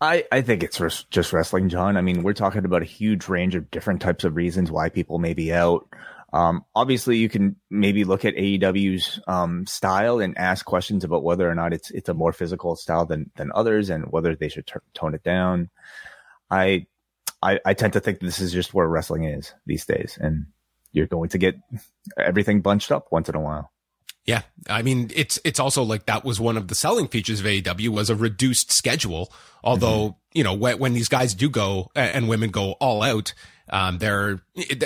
I, 0.00 0.24
I 0.32 0.40
think 0.40 0.64
it's 0.64 0.80
res- 0.80 1.04
just 1.10 1.32
wrestling, 1.32 1.68
John. 1.68 1.96
I 1.96 2.00
mean, 2.00 2.24
we're 2.24 2.32
talking 2.32 2.64
about 2.64 2.82
a 2.82 2.86
huge 2.86 3.28
range 3.28 3.54
of 3.54 3.70
different 3.70 4.00
types 4.02 4.24
of 4.24 4.34
reasons 4.34 4.68
why 4.68 4.88
people 4.88 5.20
may 5.20 5.32
be 5.32 5.52
out. 5.52 5.86
Um, 6.32 6.64
obviously, 6.74 7.18
you 7.18 7.28
can 7.28 7.56
maybe 7.70 8.04
look 8.04 8.24
at 8.24 8.34
AEW's 8.34 9.20
um, 9.26 9.66
style 9.66 10.20
and 10.20 10.36
ask 10.38 10.64
questions 10.64 11.04
about 11.04 11.24
whether 11.24 11.48
or 11.48 11.54
not 11.54 11.72
it's 11.72 11.90
it's 11.90 12.08
a 12.08 12.14
more 12.14 12.32
physical 12.32 12.76
style 12.76 13.04
than 13.04 13.30
than 13.36 13.52
others, 13.54 13.90
and 13.90 14.06
whether 14.06 14.34
they 14.34 14.48
should 14.48 14.66
t- 14.66 14.74
tone 14.94 15.14
it 15.14 15.22
down. 15.22 15.70
I, 16.50 16.86
I 17.42 17.60
I 17.64 17.74
tend 17.74 17.94
to 17.94 18.00
think 18.00 18.20
this 18.20 18.40
is 18.40 18.52
just 18.52 18.72
where 18.72 18.86
wrestling 18.86 19.24
is 19.24 19.52
these 19.66 19.84
days, 19.84 20.18
and 20.20 20.46
you're 20.92 21.06
going 21.06 21.30
to 21.30 21.38
get 21.38 21.56
everything 22.16 22.60
bunched 22.60 22.92
up 22.92 23.08
once 23.10 23.28
in 23.28 23.34
a 23.34 23.40
while. 23.40 23.71
Yeah, 24.24 24.42
I 24.68 24.82
mean 24.82 25.10
it's 25.14 25.40
it's 25.44 25.58
also 25.58 25.82
like 25.82 26.06
that 26.06 26.24
was 26.24 26.38
one 26.38 26.56
of 26.56 26.68
the 26.68 26.74
selling 26.74 27.08
features 27.08 27.40
of 27.40 27.46
AEW 27.46 27.88
was 27.88 28.08
a 28.08 28.14
reduced 28.14 28.72
schedule. 28.72 29.32
Although 29.64 30.16
you 30.32 30.44
know 30.44 30.54
when, 30.54 30.78
when 30.78 30.92
these 30.92 31.08
guys 31.08 31.34
do 31.34 31.50
go 31.50 31.90
and 31.96 32.28
women 32.28 32.50
go 32.50 32.72
all 32.72 33.02
out, 33.02 33.34
um, 33.70 33.98
there 33.98 34.40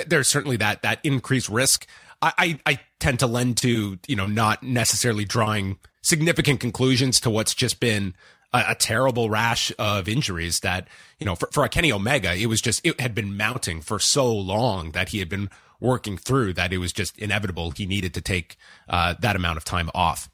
there's 0.07 0.29
certainly 0.29 0.57
that 0.57 0.81
that 0.81 0.99
increased 1.03 1.49
risk. 1.49 1.85
I, 2.19 2.33
I 2.37 2.59
I 2.65 2.79
tend 2.99 3.19
to 3.19 3.27
lend 3.27 3.57
to 3.57 3.99
you 4.07 4.15
know 4.15 4.25
not 4.25 4.63
necessarily 4.63 5.23
drawing 5.23 5.77
significant 6.01 6.59
conclusions 6.59 7.19
to 7.19 7.29
what's 7.29 7.53
just 7.53 7.79
been 7.79 8.15
a, 8.53 8.63
a, 8.69 8.75
terrible 8.75 9.29
rash 9.29 9.73
of 9.77 10.07
injuries 10.07 10.59
that, 10.61 10.87
you 11.19 11.25
know, 11.25 11.35
for, 11.35 11.49
for 11.51 11.65
a 11.65 11.69
Kenny 11.69 11.91
Omega, 11.91 12.33
it 12.33 12.45
was 12.45 12.61
just, 12.61 12.79
it 12.85 12.99
had 13.01 13.13
been 13.13 13.35
mounting 13.35 13.81
for 13.81 13.99
so 13.99 14.31
long 14.33 14.91
that 14.91 15.09
he 15.09 15.19
had 15.19 15.27
been 15.27 15.49
working 15.79 16.17
through 16.17 16.53
that 16.53 16.73
it 16.73 16.77
was 16.77 16.93
just 16.93 17.17
inevitable. 17.17 17.71
He 17.71 17.85
needed 17.85 18.13
to 18.15 18.21
take 18.21 18.57
uh, 18.87 19.15
that 19.19 19.35
amount 19.35 19.57
of 19.57 19.63
time 19.63 19.89
off. 19.93 20.29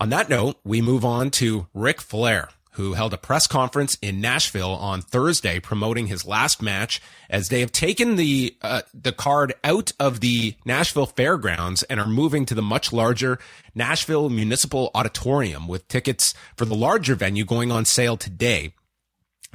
On 0.00 0.08
that 0.08 0.28
note, 0.28 0.56
we 0.64 0.80
move 0.80 1.04
on 1.04 1.30
to 1.32 1.68
Ric 1.72 2.00
Flair 2.00 2.48
who 2.74 2.94
held 2.94 3.14
a 3.14 3.18
press 3.18 3.46
conference 3.46 3.96
in 4.02 4.20
Nashville 4.20 4.72
on 4.72 5.00
Thursday 5.00 5.60
promoting 5.60 6.08
his 6.08 6.24
last 6.24 6.60
match 6.60 7.00
as 7.30 7.48
they 7.48 7.60
have 7.60 7.70
taken 7.70 8.16
the 8.16 8.56
uh, 8.62 8.82
the 8.92 9.12
card 9.12 9.54
out 9.62 9.92
of 10.00 10.20
the 10.20 10.54
Nashville 10.64 11.06
Fairgrounds 11.06 11.84
and 11.84 12.00
are 12.00 12.06
moving 12.06 12.44
to 12.46 12.54
the 12.54 12.62
much 12.62 12.92
larger 12.92 13.38
Nashville 13.74 14.28
Municipal 14.28 14.90
Auditorium 14.94 15.68
with 15.68 15.86
tickets 15.86 16.34
for 16.56 16.64
the 16.64 16.74
larger 16.74 17.14
venue 17.14 17.44
going 17.44 17.70
on 17.70 17.84
sale 17.84 18.16
today. 18.16 18.74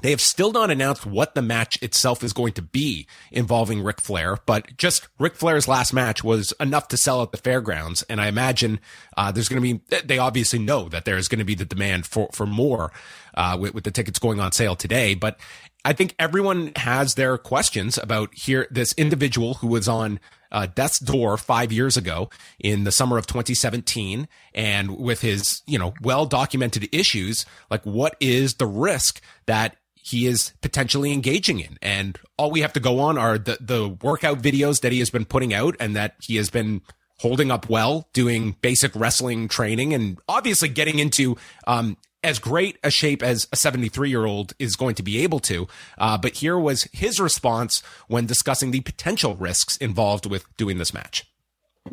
They 0.01 0.12
have 0.12 0.22
still 0.22 0.51
not 0.51 0.72
announced 0.72 1.06
what 1.06 1.36
the 1.36 1.41
match 1.41 1.82
itself 1.82 2.24
is 2.24 2.34
going 2.34 2.53
to 2.53 2.62
be 2.62 3.08
involving 3.32 3.82
Ric 3.82 4.01
Flair, 4.01 4.38
but 4.46 4.77
just 4.77 5.08
Ric 5.20 5.36
Flair's 5.36 5.68
last 5.68 5.94
match 5.94 6.24
was 6.24 6.53
enough 6.60 6.88
to 6.89 6.98
sell 6.98 7.22
at 7.22 7.32
the 7.32 7.38
fairgrounds. 7.38 8.03
And 8.03 8.22
I 8.22 8.27
imagine 8.27 8.79
uh, 9.18 9.32
there's 9.32 9.50
going 9.50 9.62
to 9.62 9.75
be, 9.75 9.98
they 10.06 10.18
obviously 10.18 10.60
know 10.60 10.89
that 10.89 11.06
there's 11.06 11.27
going 11.27 11.39
to 11.39 11.46
be 11.46 11.56
the 11.56 11.65
demand 11.65 12.06
for, 12.06 12.29
for 12.34 12.46
more 12.46 12.91
uh, 13.36 13.58
with, 13.60 13.74
with 13.74 13.84
the 13.84 13.91
tickets 13.91 14.20
going 14.20 14.39
on 14.39 14.51
sale 14.51 14.75
today. 14.75 15.13
But 15.13 15.39
I 15.86 15.94
think 15.94 16.15
everyone 16.20 16.72
has 16.75 17.15
their 17.15 17.38
questions 17.38 17.98
about 17.98 18.34
here, 18.34 18.68
this 18.70 18.94
individual 18.98 19.56
who 19.56 19.68
was 19.68 19.88
on 19.88 20.20
uh, 20.51 20.65
death's 20.68 21.00
door 21.00 21.38
five 21.38 21.72
years 21.72 21.96
ago 21.96 22.29
in 22.60 22.84
the 22.84 22.91
summer 22.91 23.18
of 23.18 23.27
2017 23.27 24.27
and 24.53 24.98
with 24.98 25.22
his, 25.22 25.62
you 25.65 25.79
know, 25.79 25.94
well 26.01 26.25
documented 26.25 26.89
issues, 26.91 27.46
like 27.70 27.86
what 27.86 28.15
is 28.20 28.56
the 28.56 28.68
risk 28.68 29.22
that 29.46 29.77
he 30.10 30.25
is 30.25 30.54
potentially 30.62 31.13
engaging 31.13 31.60
in. 31.60 31.78
And 31.82 32.18
all 32.38 32.51
we 32.51 32.62
have 32.62 32.74
to 32.74 32.80
go 32.80 33.00
on 33.00 33.18
are 33.18 33.38
the, 33.38 33.58
the 33.60 33.89
workout 34.01 34.42
videos 34.42 34.82
that 34.82 34.92
he 34.92 35.00
has 35.00 35.10
been 35.10 35.25
putting 35.25 35.54
out 35.54 35.75
and 35.80 35.96
that 35.96 36.16
he 36.22 36.36
has 36.38 36.50
been 36.50 36.82
holding 37.20 37.51
up 37.51 37.70
well, 37.70 38.08
doing 38.13 38.56
basic 38.62 38.96
wrestling 38.96 39.48
training 39.48 39.94
and 39.94 40.18
obviously 40.28 40.70
getting 40.70 41.00
into, 41.00 41.38
um, 41.68 41.98
as 42.24 42.39
great 42.39 42.78
a 42.84 42.89
shape 42.89 43.24
as 43.24 43.48
a 43.51 43.56
73 43.56 44.10
year 44.10 44.25
old 44.25 44.54
is 44.60 44.75
going 44.75 44.96
to 44.96 45.04
be 45.04 45.22
able 45.22 45.39
to. 45.39 45.68
Uh, 45.98 46.18
but 46.18 46.36
here 46.38 46.58
was 46.58 46.84
his 46.92 47.20
response 47.20 47.82
when 48.08 48.25
discussing 48.25 48.72
the 48.72 48.82
potential 48.82 49.36
risks 49.36 49.78
involved 49.78 50.25
with 50.25 50.46
doing 50.58 50.78
this 50.78 50.94
match. 50.94 51.25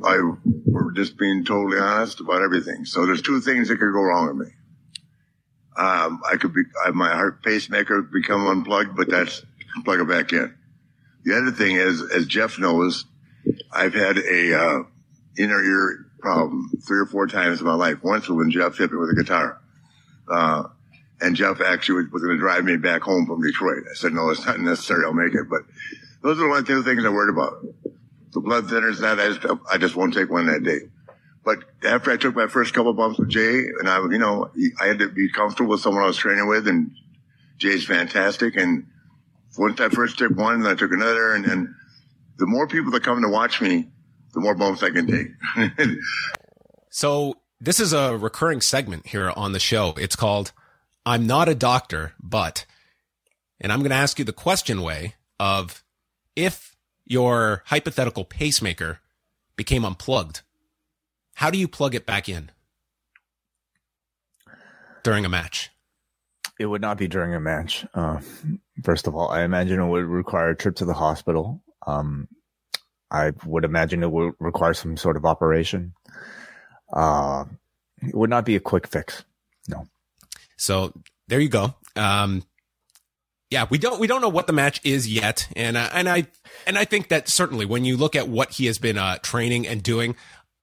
I 0.04 0.18
were 0.66 0.92
just 0.92 1.16
being 1.16 1.44
totally 1.44 1.78
honest 1.78 2.20
about 2.20 2.42
everything. 2.42 2.84
So 2.84 3.06
there's 3.06 3.22
two 3.22 3.40
things 3.40 3.68
that 3.68 3.78
could 3.78 3.92
go 3.92 4.02
wrong 4.02 4.36
with 4.36 4.48
me. 4.48 4.52
Um, 5.78 6.22
I 6.30 6.36
could 6.36 6.54
be, 6.54 6.62
I, 6.84 6.90
my 6.90 7.10
heart 7.10 7.42
pacemaker 7.42 8.02
become 8.02 8.46
unplugged, 8.46 8.96
but 8.96 9.10
that's 9.10 9.42
plug 9.84 10.00
it 10.00 10.08
back 10.08 10.32
in. 10.32 10.54
The 11.24 11.36
other 11.36 11.50
thing 11.50 11.76
is, 11.76 12.02
as 12.14 12.26
Jeff 12.26 12.58
knows, 12.58 13.04
I've 13.72 13.94
had 13.94 14.18
a, 14.18 14.58
uh, 14.58 14.82
inner 15.38 15.62
ear 15.62 16.06
problem 16.18 16.70
three 16.86 16.98
or 16.98 17.06
four 17.06 17.26
times 17.26 17.60
in 17.60 17.66
my 17.66 17.74
life. 17.74 18.02
Once 18.02 18.28
when 18.28 18.50
Jeff 18.50 18.78
hit 18.78 18.90
me 18.90 18.98
with 18.98 19.10
a 19.10 19.14
guitar. 19.14 19.60
Uh, 20.28 20.64
and 21.20 21.36
Jeff 21.36 21.60
actually 21.60 22.04
was, 22.04 22.12
was 22.12 22.22
going 22.22 22.36
to 22.36 22.40
drive 22.40 22.64
me 22.64 22.76
back 22.76 23.02
home 23.02 23.26
from 23.26 23.42
Detroit. 23.42 23.84
I 23.90 23.94
said, 23.94 24.12
no, 24.12 24.30
it's 24.30 24.44
not 24.44 24.60
necessary. 24.60 25.04
I'll 25.04 25.12
make 25.12 25.34
it. 25.34 25.48
But 25.48 25.62
those 26.22 26.38
are 26.38 26.42
the 26.42 26.52
only 26.52 26.64
two 26.64 26.82
things 26.82 27.04
I'm 27.04 27.14
worried 27.14 27.32
about. 27.32 27.64
The 28.32 28.40
blood 28.40 28.64
thinners, 28.64 29.00
that 29.00 29.18
I 29.18 29.28
just, 29.28 29.60
I 29.70 29.78
just 29.78 29.96
won't 29.96 30.14
take 30.14 30.30
one 30.30 30.46
that 30.46 30.62
day. 30.62 30.80
But 31.46 31.60
after 31.84 32.10
I 32.10 32.16
took 32.16 32.34
my 32.34 32.48
first 32.48 32.74
couple 32.74 32.92
bumps 32.92 33.20
with 33.20 33.28
Jay, 33.28 33.68
and 33.78 33.88
I, 33.88 33.98
you 33.98 34.18
know, 34.18 34.50
I 34.80 34.86
had 34.86 34.98
to 34.98 35.08
be 35.08 35.30
comfortable 35.30 35.70
with 35.70 35.80
someone 35.80 36.02
I 36.02 36.08
was 36.08 36.16
training 36.16 36.48
with, 36.48 36.66
and 36.66 36.90
Jay's 37.56 37.84
fantastic. 37.84 38.56
And 38.56 38.88
once 39.56 39.80
I 39.80 39.88
first 39.88 40.18
took 40.18 40.36
one, 40.36 40.62
then 40.62 40.72
I 40.72 40.74
took 40.74 40.90
another, 40.90 41.34
and 41.34 41.44
then 41.44 41.72
the 42.36 42.46
more 42.46 42.66
people 42.66 42.90
that 42.90 43.04
come 43.04 43.22
to 43.22 43.28
watch 43.28 43.60
me, 43.60 43.88
the 44.34 44.40
more 44.40 44.56
bumps 44.56 44.82
I 44.82 44.90
can 44.90 45.06
take. 45.06 45.98
so 46.90 47.36
this 47.60 47.78
is 47.78 47.92
a 47.92 48.16
recurring 48.16 48.60
segment 48.60 49.06
here 49.06 49.32
on 49.36 49.52
the 49.52 49.60
show. 49.60 49.94
It's 49.98 50.16
called 50.16 50.50
"I'm 51.06 51.28
not 51.28 51.48
a 51.48 51.54
doctor, 51.54 52.14
but," 52.20 52.66
and 53.60 53.72
I'm 53.72 53.78
going 53.78 53.90
to 53.90 53.96
ask 53.96 54.18
you 54.18 54.24
the 54.24 54.32
question 54.32 54.82
Wai 54.82 55.14
of 55.38 55.84
if 56.34 56.74
your 57.04 57.62
hypothetical 57.66 58.24
pacemaker 58.24 58.98
became 59.54 59.84
unplugged 59.84 60.42
how 61.36 61.50
do 61.50 61.58
you 61.58 61.68
plug 61.68 61.94
it 61.94 62.06
back 62.06 62.30
in 62.30 62.50
during 65.04 65.26
a 65.26 65.28
match? 65.28 65.70
It 66.58 66.64
would 66.64 66.80
not 66.80 66.96
be 66.96 67.08
during 67.08 67.34
a 67.34 67.40
match. 67.40 67.84
Uh, 67.92 68.20
first 68.82 69.06
of 69.06 69.14
all, 69.14 69.28
I 69.28 69.42
imagine 69.42 69.78
it 69.78 69.86
would 69.86 70.06
require 70.06 70.48
a 70.48 70.56
trip 70.56 70.76
to 70.76 70.86
the 70.86 70.94
hospital. 70.94 71.62
Um, 71.86 72.26
I 73.10 73.32
would 73.44 73.64
imagine 73.64 74.02
it 74.02 74.10
would 74.10 74.32
require 74.40 74.72
some 74.72 74.96
sort 74.96 75.18
of 75.18 75.26
operation. 75.26 75.92
Uh, 76.90 77.44
it 78.00 78.14
would 78.14 78.30
not 78.30 78.46
be 78.46 78.56
a 78.56 78.60
quick 78.60 78.86
fix. 78.86 79.22
No. 79.68 79.86
So 80.56 80.94
there 81.28 81.38
you 81.38 81.50
go. 81.50 81.74
Um, 81.96 82.44
yeah, 83.50 83.66
we 83.70 83.78
don't 83.78 84.00
we 84.00 84.06
don't 84.06 84.22
know 84.22 84.28
what 84.28 84.48
the 84.48 84.52
match 84.52 84.80
is 84.84 85.06
yet, 85.06 85.48
and 85.54 85.76
uh, 85.76 85.88
and 85.92 86.08
I 86.08 86.26
and 86.66 86.76
I 86.76 86.84
think 86.84 87.08
that 87.08 87.28
certainly 87.28 87.64
when 87.64 87.84
you 87.84 87.96
look 87.96 88.16
at 88.16 88.28
what 88.28 88.52
he 88.52 88.66
has 88.66 88.78
been 88.78 88.98
uh, 88.98 89.18
training 89.18 89.68
and 89.68 89.82
doing, 89.82 90.16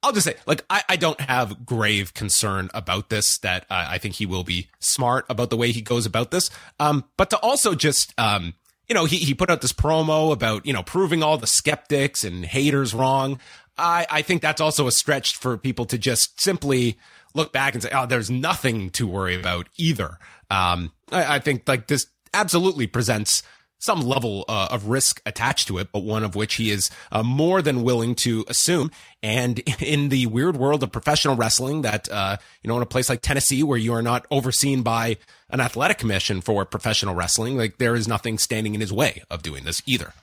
I'll 0.03 0.11
just 0.11 0.25
say, 0.25 0.35
like, 0.45 0.65
I, 0.69 0.83
I 0.89 0.95
don't 0.97 1.19
have 1.21 1.65
grave 1.65 2.13
concern 2.13 2.69
about 2.73 3.09
this, 3.09 3.37
that 3.39 3.63
uh, 3.69 3.87
I 3.89 3.97
think 3.97 4.15
he 4.15 4.25
will 4.25 4.43
be 4.43 4.67
smart 4.79 5.25
about 5.29 5.49
the 5.49 5.57
way 5.57 5.71
he 5.71 5.81
goes 5.81 6.05
about 6.05 6.29
this. 6.29 6.49
Um, 6.79 7.05
but 7.15 7.29
to 7.29 7.37
also 7.37 7.73
just, 7.73 8.13
um, 8.19 8.53
you 8.89 8.93
know, 8.93 9.05
he, 9.05 9.17
he 9.17 9.33
put 9.33 9.49
out 9.49 9.61
this 9.61 9.71
promo 9.71 10.33
about, 10.33 10.65
you 10.65 10.73
know, 10.73 10.83
proving 10.83 11.23
all 11.23 11.37
the 11.37 11.47
skeptics 11.47 12.25
and 12.25 12.45
haters 12.45 12.93
wrong. 12.93 13.39
I, 13.77 14.05
I 14.11 14.21
think 14.21 14.41
that's 14.41 14.61
also 14.61 14.87
a 14.87 14.91
stretch 14.91 15.37
for 15.37 15.57
people 15.57 15.85
to 15.85 15.97
just 15.97 16.41
simply 16.41 16.97
look 17.33 17.53
back 17.53 17.73
and 17.73 17.81
say, 17.81 17.89
oh, 17.93 18.05
there's 18.05 18.29
nothing 18.29 18.89
to 18.91 19.07
worry 19.07 19.35
about 19.35 19.69
either. 19.77 20.19
Um, 20.51 20.91
I, 21.11 21.35
I 21.35 21.39
think 21.39 21.67
like 21.67 21.87
this 21.87 22.07
absolutely 22.33 22.87
presents 22.87 23.41
some 23.83 24.01
level 24.01 24.45
uh, 24.47 24.69
of 24.71 24.87
risk 24.87 25.21
attached 25.25 25.67
to 25.67 25.77
it, 25.77 25.89
but 25.91 26.03
one 26.03 26.23
of 26.23 26.35
which 26.35 26.55
he 26.55 26.71
is 26.71 26.89
uh, 27.11 27.21
more 27.21 27.61
than 27.61 27.83
willing 27.83 28.15
to 28.15 28.45
assume. 28.47 28.89
And 29.21 29.59
in 29.81 30.09
the 30.09 30.25
weird 30.27 30.55
world 30.55 30.83
of 30.83 30.91
professional 30.91 31.35
wrestling, 31.35 31.81
that 31.81 32.09
uh, 32.09 32.37
you 32.61 32.69
know, 32.69 32.77
in 32.77 32.81
a 32.83 32.87
place 32.87 33.09
like 33.09 33.21
Tennessee 33.21 33.61
where 33.61 33.77
you 33.77 33.93
are 33.93 34.01
not 34.01 34.25
overseen 34.31 34.83
by 34.83 35.17
an 35.49 35.59
athletic 35.59 35.97
commission 35.97 36.39
for 36.39 36.65
professional 36.65 37.13
wrestling, 37.13 37.57
like 37.57 37.77
there 37.77 37.95
is 37.95 38.07
nothing 38.07 38.37
standing 38.37 38.73
in 38.73 38.81
his 38.81 38.93
way 38.93 39.21
of 39.29 39.43
doing 39.43 39.65
this 39.65 39.83
either. 39.85 40.13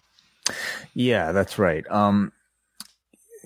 Yeah, 0.95 1.33
that's 1.33 1.59
right. 1.59 1.89
Um, 1.91 2.33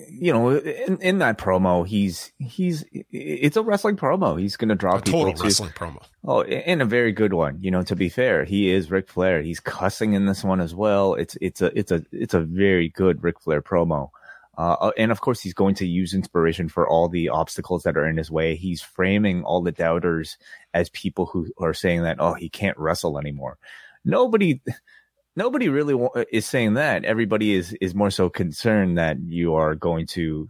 you 0.09 0.33
know, 0.33 0.57
in, 0.57 0.97
in 1.01 1.17
that 1.19 1.37
promo, 1.37 1.87
he's 1.87 2.31
he's 2.37 2.85
it's 2.91 3.57
a 3.57 3.63
wrestling 3.63 3.95
promo. 3.95 4.39
He's 4.39 4.57
going 4.57 4.69
to 4.69 4.75
draw 4.75 4.97
a 4.97 5.01
people 5.01 5.21
total 5.21 5.33
to, 5.33 5.43
wrestling 5.43 5.71
promo. 5.71 6.03
Oh, 6.25 6.41
and 6.43 6.81
a 6.81 6.85
very 6.85 7.11
good 7.11 7.33
one. 7.33 7.59
You 7.61 7.71
know, 7.71 7.83
to 7.83 7.95
be 7.95 8.09
fair, 8.09 8.43
he 8.43 8.71
is 8.71 8.91
Ric 8.91 9.09
Flair. 9.09 9.41
He's 9.41 9.59
cussing 9.59 10.13
in 10.13 10.25
this 10.25 10.43
one 10.43 10.59
as 10.59 10.75
well. 10.75 11.13
It's 11.15 11.37
it's 11.41 11.61
a 11.61 11.77
it's 11.77 11.91
a 11.91 12.03
it's 12.11 12.33
a 12.33 12.41
very 12.41 12.89
good 12.89 13.23
Ric 13.23 13.39
Flair 13.39 13.61
promo. 13.61 14.09
Uh, 14.57 14.75
uh, 14.79 14.91
and 14.97 15.11
of 15.11 15.21
course, 15.21 15.41
he's 15.41 15.53
going 15.53 15.75
to 15.75 15.87
use 15.87 16.13
inspiration 16.13 16.69
for 16.69 16.87
all 16.87 17.09
the 17.09 17.29
obstacles 17.29 17.83
that 17.83 17.97
are 17.97 18.07
in 18.07 18.17
his 18.17 18.31
way. 18.31 18.55
He's 18.55 18.81
framing 18.81 19.43
all 19.43 19.61
the 19.61 19.71
doubters 19.71 20.37
as 20.73 20.89
people 20.89 21.25
who 21.25 21.51
are 21.57 21.73
saying 21.73 22.03
that, 22.03 22.17
oh, 22.19 22.33
he 22.33 22.49
can't 22.49 22.77
wrestle 22.77 23.19
anymore. 23.19 23.57
Nobody, 24.05 24.61
nobody 25.35 25.69
really 25.69 25.97
is 26.31 26.45
saying 26.45 26.75
that. 26.75 27.05
Everybody 27.05 27.53
is 27.53 27.73
is 27.81 27.93
more 27.93 28.11
so 28.11 28.29
concerned 28.29 28.97
that 28.97 29.19
you 29.19 29.55
are 29.55 29.75
going 29.75 30.07
to. 30.07 30.49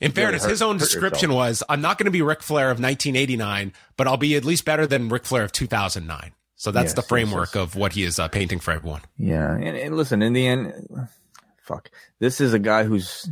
In 0.00 0.12
fairness, 0.12 0.44
hurt, 0.44 0.50
his 0.50 0.62
own 0.62 0.78
description 0.78 1.32
was, 1.34 1.62
"I'm 1.68 1.82
not 1.82 1.98
going 1.98 2.06
to 2.06 2.10
be 2.10 2.22
Ric 2.22 2.42
Flair 2.42 2.70
of 2.70 2.80
1989, 2.80 3.72
but 3.96 4.06
I'll 4.06 4.16
be 4.16 4.34
at 4.34 4.44
least 4.44 4.64
better 4.64 4.86
than 4.86 5.08
Ric 5.10 5.24
Flair 5.24 5.44
of 5.44 5.52
2009." 5.52 6.32
So 6.56 6.70
that's 6.70 6.88
yes, 6.88 6.94
the 6.94 7.02
framework 7.02 7.54
yes. 7.54 7.62
of 7.62 7.76
what 7.76 7.92
he 7.92 8.04
is 8.04 8.18
uh, 8.18 8.28
painting 8.28 8.60
for 8.60 8.72
everyone. 8.72 9.02
Yeah, 9.16 9.54
and, 9.54 9.76
and 9.76 9.96
listen, 9.96 10.22
in 10.22 10.32
the 10.32 10.46
end, 10.46 11.08
fuck, 11.62 11.90
this 12.18 12.40
is 12.40 12.54
a 12.54 12.58
guy 12.58 12.84
who's 12.84 13.28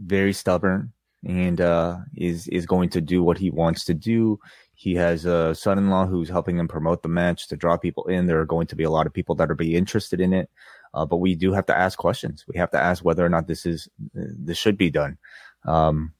very 0.00 0.32
stubborn 0.32 0.92
and 1.26 1.60
uh, 1.60 1.98
is 2.16 2.46
is 2.48 2.66
going 2.66 2.90
to 2.90 3.00
do 3.00 3.22
what 3.22 3.38
he 3.38 3.50
wants 3.50 3.84
to 3.86 3.94
do. 3.94 4.38
He 4.78 4.94
has 4.96 5.24
a 5.24 5.54
son-in-law 5.54 6.06
who's 6.06 6.28
helping 6.28 6.58
him 6.58 6.68
promote 6.68 7.02
the 7.02 7.08
match 7.08 7.48
to 7.48 7.56
draw 7.56 7.78
people 7.78 8.04
in. 8.08 8.26
There 8.26 8.40
are 8.40 8.46
going 8.46 8.66
to 8.66 8.76
be 8.76 8.84
a 8.84 8.90
lot 8.90 9.06
of 9.06 9.12
people 9.14 9.34
that 9.36 9.50
are 9.50 9.54
be 9.54 9.74
interested 9.74 10.20
in 10.20 10.34
it, 10.34 10.50
uh, 10.92 11.06
but 11.06 11.16
we 11.16 11.34
do 11.34 11.52
have 11.52 11.64
to 11.66 11.76
ask 11.76 11.98
questions. 11.98 12.44
We 12.46 12.58
have 12.58 12.70
to 12.72 12.78
ask 12.78 13.02
whether 13.02 13.24
or 13.24 13.30
not 13.30 13.46
this 13.46 13.64
is 13.64 13.88
this 14.12 14.58
should 14.58 14.76
be 14.76 14.90
done. 14.90 15.16
Um, 15.64 16.12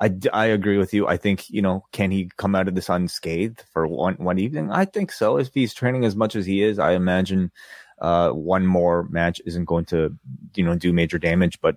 I, 0.00 0.14
I 0.32 0.46
agree 0.46 0.78
with 0.78 0.94
you. 0.94 1.08
I 1.08 1.16
think 1.16 1.50
you 1.50 1.62
know, 1.62 1.84
can 1.90 2.12
he 2.12 2.30
come 2.36 2.54
out 2.54 2.68
of 2.68 2.76
this 2.76 2.88
unscathed 2.88 3.64
for 3.72 3.88
one 3.88 4.14
one 4.14 4.38
evening? 4.38 4.70
I 4.70 4.84
think 4.84 5.10
so. 5.10 5.36
If 5.36 5.52
he's 5.52 5.74
training 5.74 6.04
as 6.04 6.14
much 6.14 6.36
as 6.36 6.46
he 6.46 6.62
is, 6.62 6.78
I 6.78 6.92
imagine 6.92 7.50
uh, 8.00 8.30
one 8.30 8.66
more 8.66 9.08
match 9.10 9.40
isn't 9.46 9.64
going 9.64 9.86
to 9.86 10.16
you 10.54 10.64
know 10.64 10.76
do 10.76 10.92
major 10.92 11.18
damage. 11.18 11.60
But 11.60 11.74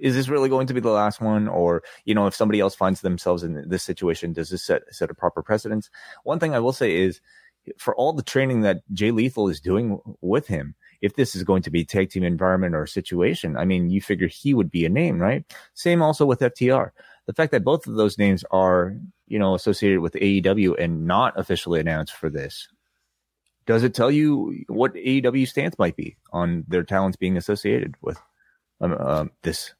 is 0.00 0.14
this 0.14 0.28
really 0.28 0.48
going 0.48 0.66
to 0.66 0.74
be 0.74 0.80
the 0.80 0.90
last 0.90 1.20
one? 1.20 1.48
Or, 1.48 1.82
you 2.04 2.14
know, 2.14 2.26
if 2.26 2.34
somebody 2.34 2.60
else 2.60 2.74
finds 2.74 3.00
themselves 3.00 3.42
in 3.42 3.68
this 3.68 3.82
situation, 3.82 4.32
does 4.32 4.50
this 4.50 4.64
set, 4.64 4.82
set 4.90 5.10
a 5.10 5.14
proper 5.14 5.42
precedence? 5.42 5.90
One 6.24 6.38
thing 6.38 6.54
I 6.54 6.60
will 6.60 6.72
say 6.72 6.96
is 6.96 7.20
for 7.78 7.94
all 7.94 8.12
the 8.12 8.22
training 8.22 8.62
that 8.62 8.82
Jay 8.92 9.10
Lethal 9.10 9.48
is 9.48 9.60
doing 9.60 10.00
with 10.20 10.46
him, 10.46 10.74
if 11.00 11.14
this 11.14 11.34
is 11.34 11.44
going 11.44 11.62
to 11.62 11.70
be 11.70 11.84
tag 11.84 12.10
team 12.10 12.24
environment 12.24 12.74
or 12.74 12.86
situation, 12.86 13.56
I 13.56 13.64
mean, 13.64 13.90
you 13.90 14.00
figure 14.00 14.28
he 14.28 14.54
would 14.54 14.70
be 14.70 14.84
a 14.84 14.90
name, 14.90 15.18
right? 15.18 15.44
Same 15.74 16.02
also 16.02 16.26
with 16.26 16.40
FTR. 16.40 16.90
The 17.26 17.32
fact 17.32 17.52
that 17.52 17.64
both 17.64 17.86
of 17.86 17.94
those 17.94 18.18
names 18.18 18.44
are, 18.50 18.96
you 19.26 19.38
know, 19.38 19.54
associated 19.54 20.00
with 20.00 20.14
AEW 20.14 20.76
and 20.78 21.06
not 21.06 21.38
officially 21.38 21.80
announced 21.80 22.14
for 22.14 22.28
this, 22.28 22.68
does 23.66 23.84
it 23.84 23.94
tell 23.94 24.10
you 24.10 24.64
what 24.68 24.94
AEW 24.94 25.46
stance 25.46 25.78
might 25.78 25.96
be 25.96 26.16
on 26.32 26.64
their 26.66 26.82
talents 26.82 27.16
being 27.16 27.36
associated 27.36 27.94
with 28.02 28.18
um, 28.80 28.96
uh, 28.98 29.24
this? 29.42 29.74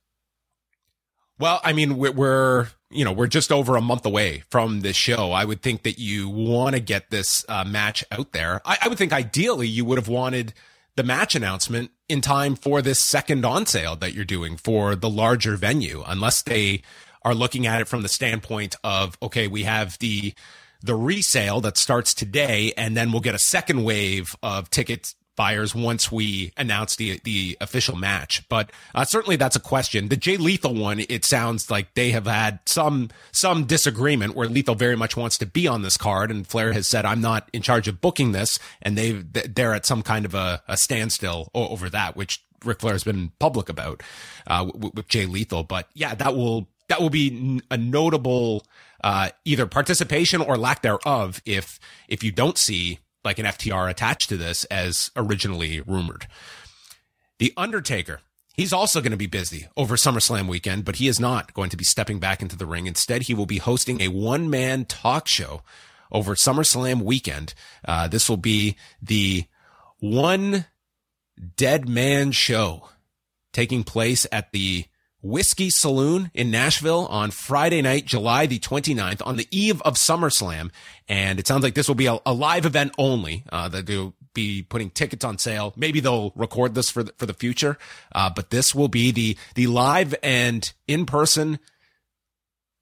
Well, 1.41 1.59
I 1.65 1.73
mean, 1.73 1.97
we're, 1.97 2.69
you 2.91 3.03
know, 3.03 3.13
we're 3.13 3.27
just 3.27 3.51
over 3.51 3.75
a 3.75 3.81
month 3.81 4.05
away 4.05 4.43
from 4.51 4.83
this 4.83 4.95
show. 4.95 5.33
I 5.33 5.47
would 5.47 5.63
think 5.63 5.85
that 5.85 5.99
you 5.99 6.29
want 6.29 6.75
to 6.75 6.81
get 6.81 7.09
this 7.09 7.47
uh, 7.49 7.65
match 7.65 8.05
out 8.13 8.33
there. 8.33 8.61
I, 8.67 8.77
I 8.83 8.89
would 8.89 8.99
think 8.99 9.15
ideally 9.15 9.67
you 9.67 9.87
would 9.87 9.97
have 9.97 10.07
wanted 10.07 10.53
the 10.97 11.03
match 11.03 11.35
announcement 11.35 11.93
in 12.11 12.21
time 12.21 12.57
for 12.57 12.83
this 12.83 13.01
second 13.01 13.47
on 13.47 13.65
sale 13.65 13.97
that 13.97 14.13
you're 14.13 14.27
doing 14.27 14.59
for 14.59 14.95
the 14.95 15.09
larger 15.09 15.57
venue, 15.57 16.05
unless 16.07 16.43
they 16.43 16.83
are 17.23 17.35
looking 17.35 17.67
at 17.67 17.81
it 17.81 17.89
from 17.89 18.03
the 18.03 18.09
standpoint 18.09 18.77
of, 18.85 19.17
okay, 19.23 19.49
we 19.49 19.63
have 19.63 19.97
the, 19.99 20.35
the 20.83 20.95
resale 20.95 21.63
that 21.63 21.79
starts 21.79 22.13
today, 22.13 22.75
and 22.77 22.95
then 22.95 23.13
we'll 23.13 23.23
get 23.23 23.35
a 23.35 23.39
second 23.39 23.83
wave 23.83 24.37
of 24.43 24.69
tickets 24.69 25.15
buyers 25.41 25.75
once 25.75 26.13
we 26.13 26.53
announce 26.59 26.97
the 26.97 27.19
the 27.25 27.57
official 27.63 27.97
match. 27.97 28.47
But 28.51 28.71
uh, 28.95 29.07
certainly 29.07 29.37
that's 29.37 29.57
a 29.57 29.61
question. 29.61 30.09
The 30.09 30.17
Jay 30.19 30.37
Lethal 30.37 30.75
one, 30.75 31.01
it 31.09 31.25
sounds 31.25 31.71
like 31.71 31.95
they 31.95 32.11
have 32.11 32.27
had 32.27 32.59
some 32.67 33.09
some 33.33 33.65
disagreement 33.65 34.37
where 34.37 34.51
Lethal 34.51 34.75
very 34.75 34.97
much 34.97 35.17
wants 35.17 35.39
to 35.39 35.47
be 35.47 35.67
on 35.67 35.81
this 35.81 35.97
card, 35.97 36.31
and 36.31 36.47
Flair 36.47 36.75
has 36.75 36.87
said, 36.87 37.07
"I'm 37.07 37.23
not 37.23 37.49
in 37.55 37.63
charge 37.63 37.89
of 37.89 38.03
booking 38.03 38.33
this," 38.33 38.59
and 38.83 38.99
they 38.99 39.13
they're 39.13 39.73
at 39.73 39.87
some 39.87 40.03
kind 40.03 40.27
of 40.27 40.35
a, 40.35 40.63
a 40.69 40.77
standstill 40.77 41.51
over 41.55 41.89
that, 41.89 42.17
which 42.17 42.45
Ric 42.63 42.81
Flair 42.81 42.93
has 42.93 43.05
been 43.05 43.33
public 43.39 43.71
about 43.71 44.03
uh, 44.47 44.71
with, 44.75 44.95
with 44.95 45.09
Jay 45.09 45.25
Lethal. 45.25 45.63
But 45.63 45.89
yeah, 45.95 46.15
that 46.17 46.37
will 46.37 46.69
that 46.89 47.01
will 47.01 47.09
be 47.09 47.63
a 47.71 47.79
notable 47.79 48.67
uh, 49.03 49.31
either 49.47 49.65
participation 49.65 50.43
or 50.43 50.59
lack 50.59 50.83
thereof 50.83 51.41
if 51.47 51.81
if 52.09 52.23
you 52.23 52.31
don't 52.31 52.59
see 52.59 52.99
like 53.25 53.39
an 53.39 53.47
FTR 53.47 53.91
attached 53.91 54.29
to 54.29 54.37
this 54.37 54.65
as 54.67 55.11
originally 55.17 55.81
rumored. 55.81 56.27
The 57.39 57.53
Undertaker, 57.57 58.21
he's 58.55 58.73
also 58.73 59.00
going 59.00 59.12
to 59.12 59.17
be 59.17 59.27
busy 59.27 59.69
over 59.77 59.97
SummerSlam 59.97 60.49
weekend, 60.49 60.85
but 60.85 60.97
he 60.97 61.09
is 61.09 61.21
not 61.21 61.55
going 61.55 61.71
to 61.71 61.77
be 61.77 61.85
stepping 61.85 62.19
back 62.19 62.43
into 62.43 62.57
the 62.57 62.67
ring. 62.67 62.87
Instead, 62.87 63.23
he 63.23 63.35
will 63.35 63.47
be 63.47 63.59
hosting 63.59 64.00
a 64.00 64.09
one 64.09 64.50
man 64.50 64.85
talk 64.85 65.29
show 65.29 65.62
over 66.12 66.35
SummerSlam 66.35 67.03
weekend. 67.03 67.55
Uh, 67.85 68.09
this 68.09 68.29
will 68.29 68.37
be 68.37 68.77
the 69.00 69.45
one 70.00 70.67
dead 71.57 71.89
man 71.89 72.33
show 72.33 72.89
taking 73.53 73.85
place 73.85 74.27
at 74.31 74.53
the 74.53 74.85
Whiskey 75.23 75.71
Saloon 75.71 76.31
in 76.35 76.50
Nashville 76.50 77.07
on 77.07 77.31
Friday 77.31 77.83
night, 77.83 78.07
July 78.07 78.47
the 78.47 78.59
29th, 78.59 79.21
on 79.27 79.37
the 79.37 79.47
eve 79.50 79.83
of 79.83 79.95
SummerSlam. 79.95 80.71
And 81.09 81.39
it 81.39 81.47
sounds 81.47 81.62
like 81.62 81.75
this 81.75 81.89
will 81.89 81.95
be 81.95 82.07
a, 82.07 82.19
a 82.25 82.33
live 82.33 82.67
event 82.67 82.93
only, 82.99 83.45
uh, 83.53 83.69
that 83.69 83.87
they'll 83.87 84.15
be 84.33 84.62
putting 84.62 84.91
tickets 84.91 85.25
on 85.25 85.39
sale. 85.39 85.75
Maybe 85.77 86.00
they'll 86.00 86.33
record 86.37 86.75
this 86.75 86.91
for 86.91 87.03
the, 87.03 87.12
for 87.19 87.27
the 87.27 87.35
future. 87.35 87.77
Uh, 88.12 88.31
but 88.31 88.50
this 88.50 88.75
will 88.75 88.89
be 88.89 89.11
the, 89.11 89.37
the 89.55 89.67
live 89.67 90.15
and 90.23 90.73
in 90.87 91.05
person 91.07 91.59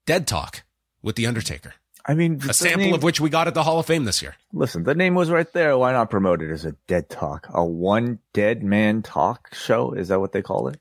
dead 0.05 0.27
talk 0.27 0.63
with 1.01 1.15
The 1.15 1.27
Undertaker. 1.27 1.73
I 2.05 2.15
mean, 2.15 2.41
a 2.49 2.53
sample 2.53 2.85
name, 2.85 2.93
of 2.95 3.03
which 3.03 3.19
we 3.19 3.29
got 3.29 3.47
at 3.47 3.53
the 3.53 3.61
Hall 3.61 3.79
of 3.79 3.85
Fame 3.85 4.05
this 4.05 4.21
year. 4.21 4.35
Listen, 4.51 4.83
the 4.83 4.95
name 4.95 5.13
was 5.13 5.29
right 5.29 5.51
there. 5.53 5.77
Why 5.77 5.91
not 5.91 6.09
promote 6.09 6.41
it 6.41 6.49
as 6.49 6.65
a 6.65 6.71
dead 6.87 7.09
talk? 7.09 7.47
A 7.53 7.63
one 7.63 8.17
dead 8.33 8.63
man 8.63 9.03
talk 9.03 9.53
show? 9.53 9.91
Is 9.91 10.07
that 10.07 10.19
what 10.19 10.31
they 10.31 10.41
call 10.41 10.69
it? 10.69 10.79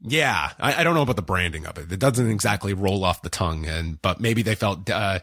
Yeah, 0.00 0.52
I, 0.60 0.80
I, 0.80 0.84
don't 0.84 0.94
know 0.94 1.02
about 1.02 1.16
the 1.16 1.22
branding 1.22 1.66
of 1.66 1.76
it. 1.76 1.90
It 1.90 1.98
doesn't 1.98 2.30
exactly 2.30 2.72
roll 2.72 3.04
off 3.04 3.22
the 3.22 3.28
tongue, 3.28 3.66
and 3.66 4.00
but 4.00 4.20
maybe 4.20 4.42
they 4.42 4.54
felt 4.54 4.88
uh, 4.88 5.20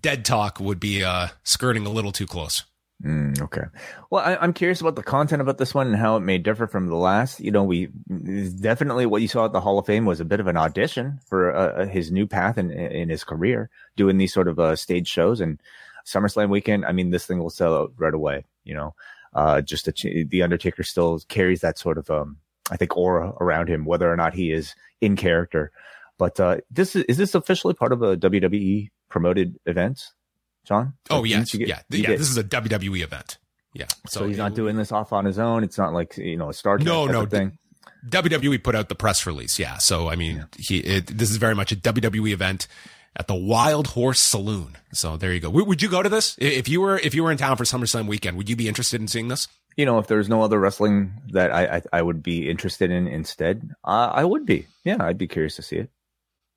dead 0.00 0.24
talk 0.24 0.58
would 0.58 0.80
be 0.80 1.04
uh, 1.04 1.28
skirting 1.44 1.86
a 1.86 1.90
little 1.90 2.10
too 2.10 2.26
close. 2.26 2.64
Mm, 3.04 3.40
okay. 3.40 3.62
Well, 4.10 4.24
I, 4.24 4.44
am 4.44 4.52
curious 4.52 4.80
about 4.80 4.96
the 4.96 5.04
content 5.04 5.40
about 5.40 5.58
this 5.58 5.72
one 5.72 5.86
and 5.86 5.96
how 5.96 6.16
it 6.16 6.20
may 6.20 6.38
differ 6.38 6.66
from 6.66 6.88
the 6.88 6.96
last. 6.96 7.38
You 7.38 7.52
know, 7.52 7.62
we 7.62 7.86
definitely 8.60 9.06
what 9.06 9.22
you 9.22 9.28
saw 9.28 9.44
at 9.44 9.52
the 9.52 9.60
Hall 9.60 9.78
of 9.78 9.86
Fame 9.86 10.04
was 10.04 10.18
a 10.18 10.24
bit 10.24 10.40
of 10.40 10.48
an 10.48 10.56
audition 10.56 11.20
for 11.26 11.54
uh, 11.54 11.82
uh 11.82 11.86
his 11.86 12.10
new 12.10 12.26
path 12.26 12.58
in 12.58 12.72
in 12.72 13.08
his 13.08 13.22
career, 13.22 13.70
doing 13.96 14.18
these 14.18 14.34
sort 14.34 14.48
of 14.48 14.58
uh, 14.58 14.74
stage 14.74 15.06
shows 15.06 15.40
and 15.40 15.60
SummerSlam 16.06 16.48
weekend. 16.48 16.84
I 16.84 16.92
mean, 16.92 17.10
this 17.10 17.24
thing 17.24 17.38
will 17.38 17.50
sell 17.50 17.74
out 17.74 17.92
right 17.96 18.14
away. 18.14 18.44
You 18.64 18.74
know, 18.74 18.94
uh, 19.32 19.60
just 19.60 19.86
a, 19.86 20.24
the 20.24 20.42
Undertaker 20.42 20.82
still 20.82 21.20
carries 21.28 21.60
that 21.60 21.78
sort 21.78 21.98
of 21.98 22.10
um, 22.10 22.38
I 22.70 22.76
think 22.76 22.96
aura 22.96 23.32
around 23.40 23.68
him, 23.68 23.84
whether 23.84 24.10
or 24.10 24.16
not 24.16 24.34
he 24.34 24.52
is 24.52 24.74
in 25.00 25.16
character. 25.16 25.72
But 26.18 26.40
uh, 26.40 26.58
this 26.70 26.96
is, 26.96 27.04
is 27.04 27.16
this 27.16 27.34
officially 27.34 27.74
part 27.74 27.92
of 27.92 28.02
a 28.02 28.16
WWE 28.16 28.90
promoted 29.08 29.58
event, 29.66 30.10
John? 30.64 30.94
Oh 31.10 31.24
yes, 31.24 31.54
get, 31.54 31.68
yeah, 31.68 31.80
yeah. 31.90 32.16
This 32.16 32.30
is 32.30 32.36
a 32.36 32.44
WWE 32.44 33.02
event. 33.02 33.38
Yeah, 33.72 33.86
so, 34.08 34.20
so 34.20 34.26
he's 34.26 34.38
not 34.38 34.54
doing 34.54 34.76
this 34.76 34.90
off 34.90 35.12
on 35.12 35.24
his 35.24 35.38
own. 35.38 35.62
It's 35.62 35.78
not 35.78 35.92
like 35.92 36.16
you 36.16 36.36
know 36.36 36.50
a 36.50 36.54
Star 36.54 36.78
no 36.78 37.06
no 37.06 37.24
thing. 37.26 37.58
WWE 38.08 38.62
put 38.62 38.74
out 38.74 38.88
the 38.88 38.94
press 38.94 39.26
release. 39.26 39.58
Yeah, 39.58 39.78
so 39.78 40.08
I 40.08 40.16
mean, 40.16 40.36
yeah. 40.36 40.44
he 40.58 40.78
it, 40.78 41.06
this 41.06 41.30
is 41.30 41.36
very 41.36 41.54
much 41.54 41.70
a 41.70 41.76
WWE 41.76 42.30
event 42.32 42.66
at 43.16 43.26
the 43.26 43.34
Wild 43.34 43.88
Horse 43.88 44.20
Saloon. 44.20 44.76
So 44.92 45.16
there 45.16 45.32
you 45.32 45.40
go. 45.40 45.50
Would 45.50 45.82
you 45.82 45.88
go 45.88 46.02
to 46.02 46.08
this 46.08 46.36
if 46.38 46.68
you 46.68 46.80
were 46.80 46.98
if 46.98 47.14
you 47.14 47.22
were 47.22 47.30
in 47.30 47.38
town 47.38 47.56
for 47.56 47.64
SummerSlam 47.64 48.06
weekend? 48.06 48.36
Would 48.36 48.48
you 48.48 48.56
be 48.56 48.68
interested 48.68 49.00
in 49.00 49.08
seeing 49.08 49.28
this? 49.28 49.48
You 49.78 49.86
know, 49.86 49.98
if 49.98 50.06
there's 50.06 50.28
no 50.28 50.42
other 50.42 50.60
wrestling 50.60 51.14
that 51.32 51.50
I 51.50 51.76
I, 51.76 51.82
I 51.94 52.02
would 52.02 52.22
be 52.22 52.50
interested 52.50 52.90
in 52.90 53.08
instead, 53.08 53.70
uh, 53.82 54.10
I 54.12 54.24
would 54.24 54.44
be. 54.44 54.66
Yeah, 54.84 54.98
I'd 55.00 55.16
be 55.16 55.26
curious 55.26 55.56
to 55.56 55.62
see 55.62 55.76
it. 55.76 55.90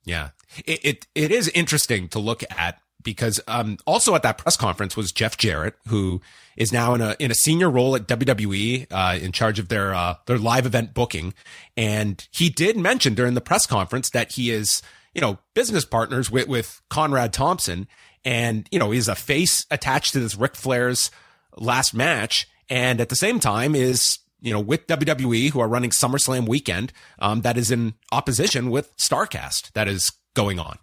Yeah, 0.04 0.32
it 0.66 0.84
it, 0.84 1.08
it 1.16 1.32
is 1.32 1.48
interesting 1.50 2.10
to 2.10 2.20
look 2.20 2.44
at 2.52 2.80
because 3.02 3.40
um, 3.48 3.78
also 3.88 4.14
at 4.14 4.24
that 4.24 4.38
press 4.38 4.58
conference 4.58 4.98
was 4.98 5.14
Jeff 5.14 5.38
Jarrett, 5.38 5.76
who 5.88 6.22
is 6.58 6.74
now 6.74 6.94
in 6.94 7.00
a 7.00 7.16
in 7.18 7.32
a 7.32 7.36
senior 7.36 7.70
role 7.70 7.96
at 7.96 8.10
WWE, 8.10 8.88
uh, 8.92 9.18
in 9.22 9.32
charge 9.32 9.60
of 9.60 9.70
their 9.70 9.94
uh, 9.96 10.16
their 10.26 10.38
live 10.38 10.66
event 10.66 10.94
booking, 10.94 11.34
and 11.78 12.28
he 12.32 12.50
did 12.50 12.76
mention 12.76 13.14
during 13.14 13.36
the 13.36 13.42
press 13.42 13.66
conference 13.66 14.10
that 14.10 14.34
he 14.34 14.52
is 14.52 14.82
you 15.14 15.22
know, 15.22 15.40
business 15.54 15.86
partners 15.86 16.32
with, 16.32 16.48
with 16.48 16.82
Conrad 16.90 17.34
Thompson. 17.34 17.88
And, 18.24 18.68
you 18.72 18.80
know, 18.80 18.92
he's 18.92 19.08
a 19.08 19.16
face 19.16 19.66
attached 19.72 20.14
to 20.14 20.20
this 20.20 20.36
Ric 20.36 20.56
Flair's 20.56 21.12
last 21.58 21.94
match. 21.94 22.48
And 22.72 23.00
at 23.00 23.10
the 23.10 23.16
same 23.16 23.40
time 23.40 23.76
is, 23.76 24.18
you 24.40 24.52
know, 24.52 24.60
with 24.60 24.88
WWE 24.88 25.52
who 25.52 25.60
are 25.60 25.68
running 25.68 25.92
SummerSlam 25.92 26.48
weekend, 26.48 26.94
um, 27.20 27.42
that 27.42 27.58
is 27.58 27.70
in 27.70 27.94
opposition 28.12 28.72
with 28.72 28.96
Starcast 28.98 29.72
that 29.74 29.88
is 29.88 30.12
going 30.34 30.58
on. 30.58 30.80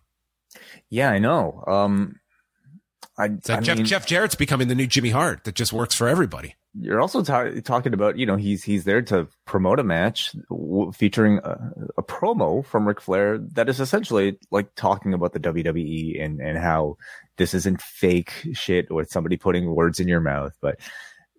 Yeah, 0.91 1.11
I 1.11 1.19
know. 1.19 1.65
Um, 1.67 2.21
I, 3.19 3.25
I 3.25 3.61
Jeff, 3.61 3.79
mean, 3.79 3.87
Jeff 3.87 4.07
Jarrett's 4.07 4.37
becoming 4.37 4.69
the 4.69 4.77
new 4.77 4.87
Jimmy 4.87 5.11
Hart 5.11 5.43
that 5.45 5.57
just 5.57 5.73
works 5.73 5.95
for 5.95 6.09
everybody 6.09 6.55
you're 6.81 7.01
also 7.01 7.23
ta- 7.23 7.51
talking 7.65 7.95
about, 7.95 8.19
you 8.19 8.27
know, 8.27 8.37
he's 8.37 8.63
he's 8.63 8.85
there 8.85 9.03
to 9.03 9.27
promote 9.47 9.79
a 9.79 9.85
match 9.85 10.35
w- 10.51 10.93
featuring 10.93 11.39
a, 11.39 11.73
a, 11.97 12.03
promo 12.03 12.65
from 12.65 12.87
Ric 12.87 13.01
Flair 13.01 13.39
that 13.39 13.69
is 13.69 13.81
essentially 13.81 14.39
like 14.51 14.75
talking 14.75 15.15
about 15.15 15.33
the 15.33 15.41
WWE 15.41 16.23
and 16.23 16.41
and 16.41 16.59
how 16.59 16.97
this 17.37 17.55
isn't 17.55 17.81
fake 17.81 18.33
shit 18.53 18.91
with 18.91 19.11
somebody 19.11 19.37
putting 19.37 19.75
words 19.75 19.99
in 19.99 20.09
your 20.09 20.21
mouth, 20.21 20.53
but 20.61 20.79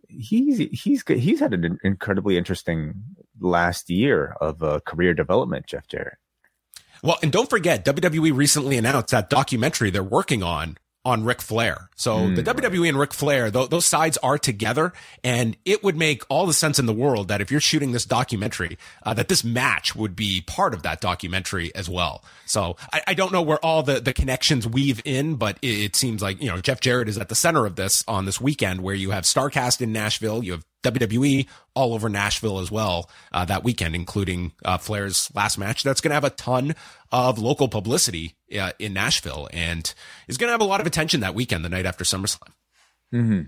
he's 0.09 0.57
he's 0.57 1.03
he's 1.07 1.39
had 1.39 1.53
an 1.53 1.77
incredibly 1.83 2.37
interesting 2.37 3.03
last 3.39 3.89
year 3.89 4.35
of 4.41 4.61
uh, 4.61 4.79
career 4.85 5.13
development, 5.13 5.67
Jeff 5.67 5.87
Jarrett. 5.87 6.17
Well, 7.01 7.17
and 7.23 7.31
don't 7.31 7.49
forget, 7.49 7.85
WWE 7.85 8.35
recently 8.35 8.77
announced 8.77 9.11
that 9.11 9.29
documentary 9.29 9.89
they're 9.89 10.03
working 10.03 10.43
on 10.43 10.77
on 11.05 11.23
Ric 11.23 11.41
Flair. 11.41 11.89
So 11.95 12.17
mm. 12.17 12.35
the 12.35 12.43
WWE 12.43 12.89
and 12.89 12.99
Ric 12.99 13.13
Flair, 13.13 13.49
th- 13.49 13.69
those 13.69 13.85
sides 13.85 14.17
are 14.17 14.37
together, 14.37 14.93
and 15.23 15.55
it 15.63 15.83
would 15.83 15.95
make 15.95 16.23
all 16.29 16.45
the 16.45 16.53
sense 16.53 16.77
in 16.77 16.85
the 16.85 16.93
world 16.93 17.29
that 17.29 17.41
if 17.41 17.51
you're 17.51 17.61
shooting 17.61 17.93
this 17.93 18.05
documentary, 18.05 18.77
uh, 19.03 19.13
that 19.13 19.29
this 19.29 19.43
match 19.43 19.95
would 19.95 20.15
be 20.15 20.41
part 20.41 20.73
of 20.73 20.83
that 20.83 20.99
documentary 20.99 21.73
as 21.73 21.89
well. 21.89 22.23
So 22.45 22.75
I, 22.91 23.01
I, 23.07 23.13
don't 23.13 23.31
know 23.31 23.41
where 23.41 23.63
all 23.63 23.81
the, 23.81 23.99
the 23.99 24.13
connections 24.13 24.67
weave 24.67 25.01
in, 25.05 25.35
but 25.35 25.57
it, 25.61 25.67
it 25.67 25.95
seems 25.95 26.21
like, 26.21 26.41
you 26.41 26.49
know, 26.49 26.59
Jeff 26.59 26.81
Jarrett 26.81 27.07
is 27.07 27.17
at 27.17 27.29
the 27.29 27.35
center 27.35 27.65
of 27.65 27.75
this 27.75 28.03
on 28.07 28.25
this 28.25 28.41
weekend 28.41 28.81
where 28.81 28.95
you 28.95 29.11
have 29.11 29.23
Starcast 29.23 29.81
in 29.81 29.93
Nashville, 29.93 30.43
you 30.43 30.51
have 30.51 30.65
WWE 30.83 31.47
all 31.73 31.93
over 31.93 32.09
Nashville 32.09 32.59
as 32.59 32.71
well 32.71 33.09
uh, 33.31 33.45
that 33.45 33.63
weekend, 33.63 33.95
including 33.95 34.53
uh, 34.63 34.77
Flair's 34.77 35.29
last 35.35 35.57
match. 35.57 35.83
That's 35.83 36.01
going 36.01 36.11
to 36.11 36.15
have 36.15 36.23
a 36.23 36.29
ton 36.29 36.75
of 37.11 37.37
local 37.39 37.67
publicity 37.67 38.35
uh, 38.57 38.71
in 38.79 38.93
Nashville 38.93 39.49
and 39.51 39.93
is 40.27 40.37
going 40.37 40.47
to 40.47 40.53
have 40.53 40.61
a 40.61 40.65
lot 40.65 40.81
of 40.81 40.87
attention 40.87 41.21
that 41.21 41.35
weekend, 41.35 41.65
the 41.65 41.69
night 41.69 41.85
after 41.85 42.03
SummerSlam. 42.03 42.51
Mm-hmm. 43.13 43.41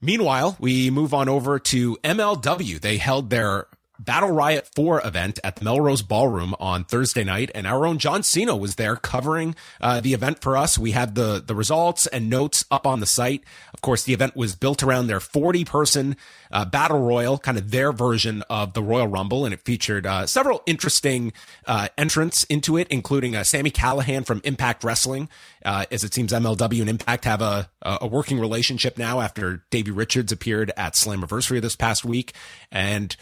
Meanwhile, 0.00 0.56
we 0.60 0.90
move 0.90 1.14
on 1.14 1.28
over 1.28 1.58
to 1.58 1.96
MLW. 2.04 2.80
They 2.80 2.98
held 2.98 3.30
their 3.30 3.66
Battle 3.98 4.30
Riot 4.30 4.68
4 4.74 5.06
event 5.06 5.38
at 5.42 5.56
the 5.56 5.64
Melrose 5.64 6.02
Ballroom 6.02 6.54
on 6.60 6.84
Thursday 6.84 7.24
night, 7.24 7.50
and 7.54 7.66
our 7.66 7.86
own 7.86 7.98
John 7.98 8.22
Siino 8.22 8.58
was 8.58 8.76
there 8.76 8.96
covering 8.96 9.54
uh, 9.80 10.00
the 10.00 10.14
event 10.14 10.40
for 10.40 10.56
us. 10.56 10.78
We 10.78 10.92
had 10.92 11.14
the 11.14 11.42
the 11.44 11.54
results 11.54 12.06
and 12.06 12.30
notes 12.30 12.64
up 12.70 12.86
on 12.86 13.00
the 13.00 13.06
site. 13.06 13.44
Of 13.74 13.80
course, 13.80 14.04
the 14.04 14.12
event 14.12 14.36
was 14.36 14.54
built 14.54 14.82
around 14.82 15.06
their 15.06 15.20
40 15.20 15.64
person 15.64 16.16
uh, 16.50 16.64
battle 16.64 17.00
royal, 17.00 17.38
kind 17.38 17.58
of 17.58 17.70
their 17.70 17.92
version 17.92 18.42
of 18.48 18.74
the 18.74 18.82
Royal 18.82 19.08
Rumble, 19.08 19.44
and 19.44 19.52
it 19.54 19.60
featured 19.60 20.06
uh, 20.06 20.26
several 20.26 20.62
interesting 20.66 21.32
uh, 21.66 21.88
entrants 21.98 22.44
into 22.44 22.76
it, 22.76 22.88
including 22.88 23.34
uh, 23.34 23.44
Sami 23.44 23.70
Callihan 23.70 24.24
from 24.24 24.40
Impact 24.44 24.84
Wrestling. 24.84 25.28
Uh, 25.64 25.86
as 25.90 26.04
it 26.04 26.14
seems, 26.14 26.32
MLW 26.32 26.80
and 26.80 26.90
Impact 26.90 27.24
have 27.24 27.42
a 27.42 27.70
a 27.82 28.06
working 28.06 28.40
relationship 28.40 28.98
now 28.98 29.20
after 29.20 29.64
Davey 29.70 29.90
Richards 29.90 30.32
appeared 30.32 30.72
at 30.76 30.94
Slammiversary 30.94 31.60
this 31.60 31.76
past 31.76 32.04
week, 32.04 32.34
and 32.70 33.16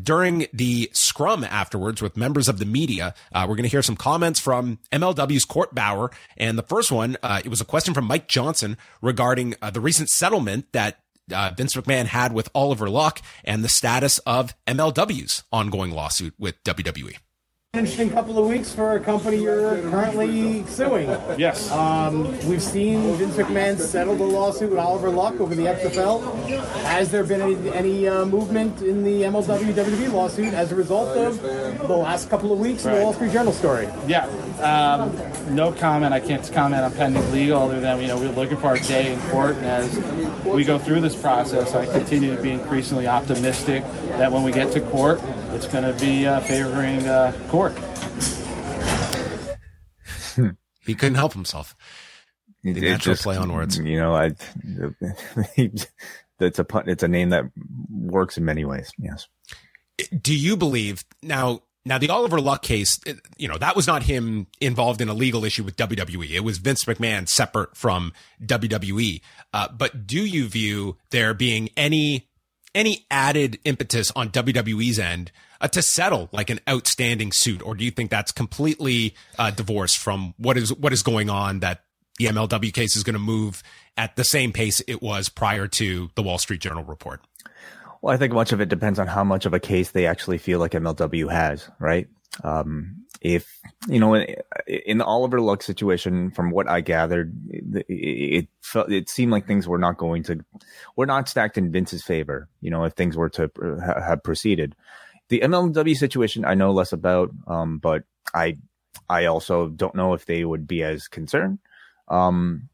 during 0.00 0.46
the 0.52 0.90
scrum 0.92 1.44
afterwards 1.44 2.00
with 2.00 2.16
members 2.16 2.48
of 2.48 2.58
the 2.58 2.64
media, 2.64 3.14
uh, 3.32 3.46
we're 3.48 3.56
going 3.56 3.64
to 3.64 3.70
hear 3.70 3.82
some 3.82 3.96
comments 3.96 4.40
from 4.40 4.78
MLW's 4.90 5.44
Court 5.44 5.74
Bauer. 5.74 6.10
And 6.36 6.56
the 6.56 6.62
first 6.62 6.90
one, 6.90 7.16
uh, 7.22 7.40
it 7.44 7.48
was 7.48 7.60
a 7.60 7.64
question 7.64 7.94
from 7.94 8.06
Mike 8.06 8.28
Johnson 8.28 8.76
regarding 9.00 9.54
uh, 9.60 9.70
the 9.70 9.80
recent 9.80 10.08
settlement 10.08 10.66
that 10.72 11.00
uh, 11.32 11.52
Vince 11.56 11.74
McMahon 11.74 12.06
had 12.06 12.32
with 12.32 12.48
Oliver 12.54 12.90
Luck 12.90 13.20
and 13.44 13.62
the 13.62 13.68
status 13.68 14.18
of 14.20 14.54
MLW's 14.66 15.44
ongoing 15.52 15.90
lawsuit 15.90 16.34
with 16.38 16.62
WWE. 16.64 17.16
Interesting 17.74 18.10
couple 18.10 18.38
of 18.38 18.46
weeks 18.46 18.70
for 18.70 18.96
a 18.96 19.00
company 19.00 19.38
you're 19.38 19.80
currently 19.88 20.62
suing. 20.66 21.08
Yes. 21.38 21.70
Um, 21.70 22.24
we've 22.46 22.62
seen 22.62 23.14
Vince 23.14 23.34
McMahon 23.36 23.78
settle 23.78 24.14
the 24.14 24.24
lawsuit 24.24 24.68
with 24.68 24.78
Oliver 24.78 25.08
Luck 25.08 25.40
over 25.40 25.54
the 25.54 25.62
XFL. 25.62 26.20
Has 26.82 27.10
there 27.10 27.24
been 27.24 27.40
any, 27.40 27.70
any 27.70 28.06
uh, 28.06 28.26
movement 28.26 28.82
in 28.82 29.02
the 29.02 29.22
MLW 29.22 29.72
WWE 29.72 30.12
lawsuit 30.12 30.52
as 30.52 30.70
a 30.70 30.74
result 30.74 31.16
of 31.16 31.40
the 31.40 31.96
last 31.96 32.28
couple 32.28 32.52
of 32.52 32.58
weeks 32.58 32.84
right. 32.84 32.92
in 32.92 32.98
the 32.98 33.04
Wall 33.04 33.14
Street 33.14 33.32
Journal 33.32 33.54
story? 33.54 33.88
Yeah. 34.06 34.26
Um, 34.60 35.16
no 35.56 35.72
comment. 35.72 36.12
I 36.12 36.20
can't 36.20 36.52
comment 36.52 36.82
on 36.82 36.92
pending 36.92 37.32
legal 37.32 37.62
other 37.62 37.80
than 37.80 38.02
you 38.02 38.06
know 38.06 38.18
we're 38.18 38.32
looking 38.32 38.58
for 38.58 38.66
our 38.66 38.78
day 38.80 39.14
in 39.14 39.20
court, 39.30 39.56
and 39.56 39.64
as 39.64 40.44
we 40.44 40.62
go 40.62 40.78
through 40.78 41.00
this 41.00 41.16
process, 41.16 41.74
I 41.74 41.86
continue 41.86 42.36
to 42.36 42.42
be 42.42 42.50
increasingly 42.50 43.06
optimistic 43.06 43.82
that 44.18 44.30
when 44.30 44.42
we 44.42 44.52
get 44.52 44.72
to 44.72 44.82
court, 44.82 45.22
it's 45.54 45.66
going 45.66 45.84
to 45.84 45.92
be 46.00 46.26
uh, 46.26 46.40
favoring 46.40 47.06
uh, 47.06 47.32
court. 47.48 47.72
he 50.84 50.94
couldn't 50.94 51.16
help 51.16 51.32
himself. 51.32 51.76
The 52.62 52.72
natural 52.72 53.14
just, 53.14 53.22
play 53.24 53.36
on 53.36 53.52
words. 53.52 53.78
You 53.78 53.98
know, 53.98 54.14
I. 54.14 54.32
It's 56.42 56.58
a 56.58 56.66
it's 56.86 57.02
a 57.02 57.08
name 57.08 57.30
that 57.30 57.44
works 57.90 58.36
in 58.36 58.44
many 58.44 58.64
ways. 58.64 58.90
Yes. 58.98 59.28
Do 60.20 60.36
you 60.36 60.56
believe 60.56 61.04
now? 61.22 61.60
Now 61.84 61.98
the 61.98 62.10
Oliver 62.10 62.40
Luck 62.40 62.62
case, 62.62 63.00
you 63.36 63.48
know, 63.48 63.58
that 63.58 63.74
was 63.74 63.88
not 63.88 64.04
him 64.04 64.46
involved 64.60 65.00
in 65.00 65.08
a 65.08 65.14
legal 65.14 65.44
issue 65.44 65.64
with 65.64 65.76
WWE. 65.76 66.30
It 66.30 66.44
was 66.44 66.58
Vince 66.58 66.84
McMahon 66.84 67.28
separate 67.28 67.76
from 67.76 68.12
WWE. 68.40 69.20
Uh, 69.52 69.66
but 69.76 70.06
do 70.06 70.24
you 70.24 70.46
view 70.46 70.96
there 71.10 71.34
being 71.34 71.70
any 71.76 72.28
any 72.74 73.06
added 73.10 73.58
impetus 73.64 74.10
on 74.16 74.30
WWE's 74.30 74.98
end 74.98 75.30
uh, 75.60 75.68
to 75.68 75.82
settle 75.82 76.28
like 76.32 76.50
an 76.50 76.60
outstanding 76.68 77.32
suit, 77.32 77.62
or 77.62 77.74
do 77.74 77.84
you 77.84 77.90
think 77.90 78.10
that's 78.10 78.32
completely 78.32 79.14
uh, 79.38 79.50
divorced 79.50 79.98
from 79.98 80.34
what 80.36 80.56
is 80.56 80.72
what 80.74 80.92
is 80.92 81.02
going 81.02 81.30
on? 81.30 81.60
That 81.60 81.84
the 82.18 82.26
MLW 82.26 82.72
case 82.72 82.96
is 82.96 83.02
going 83.02 83.14
to 83.14 83.20
move 83.20 83.62
at 83.96 84.16
the 84.16 84.24
same 84.24 84.52
pace 84.52 84.80
it 84.86 85.02
was 85.02 85.28
prior 85.28 85.66
to 85.68 86.10
the 86.14 86.22
Wall 86.22 86.38
Street 86.38 86.60
Journal 86.60 86.84
report. 86.84 87.20
Well, 88.00 88.12
I 88.12 88.16
think 88.16 88.32
much 88.32 88.52
of 88.52 88.60
it 88.60 88.68
depends 88.68 88.98
on 88.98 89.06
how 89.06 89.22
much 89.22 89.46
of 89.46 89.54
a 89.54 89.60
case 89.60 89.92
they 89.92 90.06
actually 90.06 90.38
feel 90.38 90.58
like 90.58 90.72
MLW 90.72 91.30
has, 91.30 91.68
right? 91.78 92.08
Um, 92.42 93.04
if 93.20 93.60
you 93.88 93.98
know, 93.98 94.14
in 94.14 94.98
the 94.98 95.04
Oliver 95.04 95.40
Luck 95.40 95.62
situation, 95.62 96.30
from 96.30 96.50
what 96.50 96.68
I 96.68 96.80
gathered, 96.80 97.34
it, 97.50 97.86
it 97.88 98.48
felt 98.60 98.92
it 98.92 99.08
seemed 99.08 99.32
like 99.32 99.46
things 99.46 99.66
were 99.66 99.78
not 99.78 99.98
going 99.98 100.22
to, 100.24 100.44
were 100.96 101.06
not 101.06 101.28
stacked 101.28 101.58
in 101.58 101.72
Vince's 101.72 102.04
favor. 102.04 102.48
You 102.60 102.70
know, 102.70 102.84
if 102.84 102.92
things 102.92 103.16
were 103.16 103.30
to 103.30 103.50
have 103.82 104.22
proceeded, 104.22 104.76
the 105.28 105.40
MLW 105.40 105.96
situation 105.96 106.44
I 106.44 106.54
know 106.54 106.72
less 106.72 106.92
about, 106.92 107.30
um, 107.46 107.78
but 107.78 108.04
I 108.34 108.58
I 109.08 109.26
also 109.26 109.68
don't 109.68 109.94
know 109.94 110.14
if 110.14 110.26
they 110.26 110.44
would 110.44 110.66
be 110.66 110.82
as 110.82 111.08
concerned. 111.08 111.58
Um, 112.08 112.68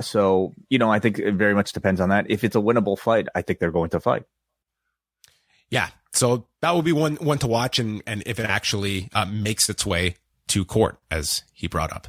so 0.00 0.54
you 0.68 0.78
know, 0.78 0.90
I 0.90 0.98
think 0.98 1.18
it 1.18 1.34
very 1.34 1.54
much 1.54 1.72
depends 1.72 2.00
on 2.00 2.08
that. 2.08 2.30
If 2.30 2.42
it's 2.42 2.56
a 2.56 2.60
winnable 2.60 2.98
fight, 2.98 3.28
I 3.34 3.42
think 3.42 3.58
they're 3.58 3.70
going 3.70 3.90
to 3.90 4.00
fight. 4.00 4.24
Yeah, 5.70 5.88
so 6.12 6.46
that 6.60 6.72
will 6.72 6.82
be 6.82 6.92
one 6.92 7.16
one 7.16 7.38
to 7.38 7.46
watch, 7.46 7.78
and 7.78 8.02
and 8.06 8.22
if 8.26 8.40
it 8.40 8.46
actually 8.46 9.08
uh, 9.12 9.24
makes 9.24 9.68
its 9.68 9.86
way 9.86 10.16
to 10.52 10.64
court, 10.64 10.98
as 11.10 11.42
he 11.52 11.66
brought 11.66 11.92
up. 11.92 12.06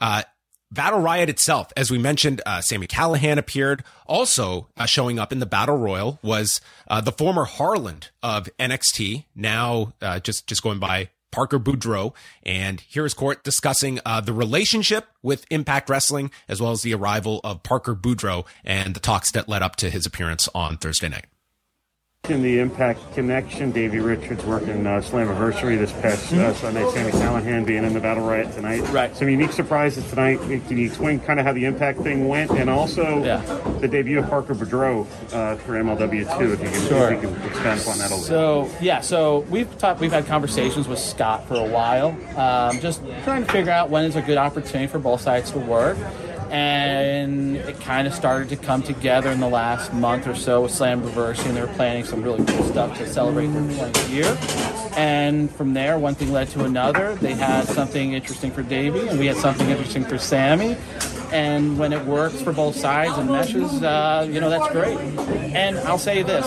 Uh, 0.00 0.22
Battle 0.70 0.98
Riot 0.98 1.28
itself, 1.28 1.72
as 1.76 1.90
we 1.90 1.98
mentioned, 1.98 2.42
uh, 2.44 2.60
Sami 2.60 2.88
Callihan 2.88 3.38
appeared. 3.38 3.84
Also 4.06 4.68
uh, 4.76 4.86
showing 4.86 5.20
up 5.20 5.30
in 5.30 5.38
the 5.38 5.46
Battle 5.46 5.76
Royal 5.76 6.18
was 6.22 6.60
uh, 6.88 7.00
the 7.00 7.12
former 7.12 7.44
Harland 7.44 8.10
of 8.22 8.48
NXT, 8.58 9.24
now 9.36 9.92
uh, 10.02 10.18
just 10.18 10.48
just 10.48 10.62
going 10.62 10.80
by 10.80 11.10
Parker 11.30 11.60
Boudreaux. 11.60 12.12
And 12.44 12.80
here 12.80 13.04
is 13.04 13.14
Court 13.14 13.44
discussing 13.44 14.00
uh, 14.04 14.20
the 14.20 14.32
relationship 14.32 15.06
with 15.22 15.46
Impact 15.50 15.88
Wrestling, 15.88 16.32
as 16.48 16.60
well 16.60 16.72
as 16.72 16.82
the 16.82 16.94
arrival 16.94 17.40
of 17.44 17.62
Parker 17.62 17.94
Boudreaux 17.94 18.44
and 18.64 18.94
the 18.94 19.00
talks 19.00 19.30
that 19.30 19.48
led 19.48 19.62
up 19.62 19.76
to 19.76 19.90
his 19.90 20.06
appearance 20.06 20.48
on 20.54 20.76
Thursday 20.76 21.08
night. 21.08 21.26
In 22.30 22.40
the 22.40 22.58
Impact 22.58 23.00
Connection, 23.12 23.70
Davey 23.70 23.98
Richards 23.98 24.42
working 24.46 24.86
uh, 24.86 24.92
Slammiversary 25.00 25.76
this 25.76 25.92
past 25.92 26.32
uh, 26.32 26.36
mm-hmm. 26.36 26.56
Sunday. 26.58 26.90
Sami 26.90 27.10
Callihan 27.10 27.66
being 27.66 27.84
in 27.84 27.92
the 27.92 28.00
Battle 28.00 28.26
Riot 28.26 28.50
tonight. 28.54 28.80
Right. 28.88 29.14
Some 29.14 29.28
unique 29.28 29.52
surprises 29.52 30.08
tonight. 30.08 30.38
Can 30.38 30.78
you 30.78 30.86
explain 30.86 31.20
kind 31.20 31.38
of 31.38 31.44
how 31.44 31.52
the 31.52 31.66
Impact 31.66 32.00
thing 32.00 32.26
went, 32.26 32.50
and 32.52 32.70
also 32.70 33.22
yeah. 33.22 33.42
the 33.80 33.88
debut 33.88 34.20
of 34.20 34.30
Parker 34.30 34.54
Boudreaux 34.54 35.06
uh, 35.34 35.56
for 35.56 35.72
MLW 35.72 36.38
too? 36.38 36.54
If 36.54 36.60
you 36.62 36.70
can, 36.70 36.88
sure. 36.88 37.12
if 37.12 37.22
you 37.22 37.28
can 37.28 37.46
expand 37.46 37.82
upon 37.82 37.98
that 37.98 38.10
a 38.10 38.14
little. 38.14 38.18
So 38.20 38.70
yeah, 38.80 39.02
so 39.02 39.40
we've 39.50 39.76
talked, 39.76 40.00
we've 40.00 40.10
had 40.10 40.24
conversations 40.24 40.88
with 40.88 41.00
Scott 41.00 41.46
for 41.46 41.56
a 41.56 41.68
while, 41.68 42.16
um, 42.38 42.80
just 42.80 43.02
trying 43.24 43.44
to 43.44 43.52
figure 43.52 43.70
out 43.70 43.90
when 43.90 44.06
is 44.06 44.16
a 44.16 44.22
good 44.22 44.38
opportunity 44.38 44.90
for 44.90 44.98
both 44.98 45.20
sides 45.20 45.50
to 45.50 45.58
work 45.58 45.98
and 46.54 47.56
it 47.56 47.80
kind 47.80 48.06
of 48.06 48.14
started 48.14 48.48
to 48.48 48.54
come 48.56 48.80
together 48.80 49.28
in 49.30 49.40
the 49.40 49.48
last 49.48 49.92
month 49.92 50.28
or 50.28 50.36
so 50.36 50.60
with 50.60 50.70
Slammiversary, 50.70 51.46
and 51.46 51.56
they 51.56 51.60
were 51.60 51.66
planning 51.66 52.04
some 52.04 52.22
really 52.22 52.44
cool 52.46 52.64
stuff 52.68 52.96
to 52.98 53.08
celebrate 53.08 53.48
their 53.48 53.62
20th 53.62 54.10
year. 54.10 54.38
And 54.96 55.50
from 55.50 55.74
there, 55.74 55.98
one 55.98 56.14
thing 56.14 56.30
led 56.30 56.48
to 56.50 56.62
another. 56.62 57.16
They 57.16 57.34
had 57.34 57.64
something 57.66 58.12
interesting 58.12 58.52
for 58.52 58.62
Davey, 58.62 59.08
and 59.08 59.18
we 59.18 59.26
had 59.26 59.36
something 59.36 59.68
interesting 59.68 60.04
for 60.04 60.16
Sami. 60.16 60.76
And 61.32 61.76
when 61.76 61.92
it 61.92 62.04
works 62.04 62.40
for 62.40 62.52
both 62.52 62.76
sides 62.76 63.18
and 63.18 63.28
meshes, 63.28 63.82
uh, 63.82 64.24
you 64.30 64.40
know, 64.40 64.48
that's 64.48 64.70
great. 64.70 64.96
And 65.56 65.76
I'll 65.78 65.98
say 65.98 66.22
this 66.22 66.46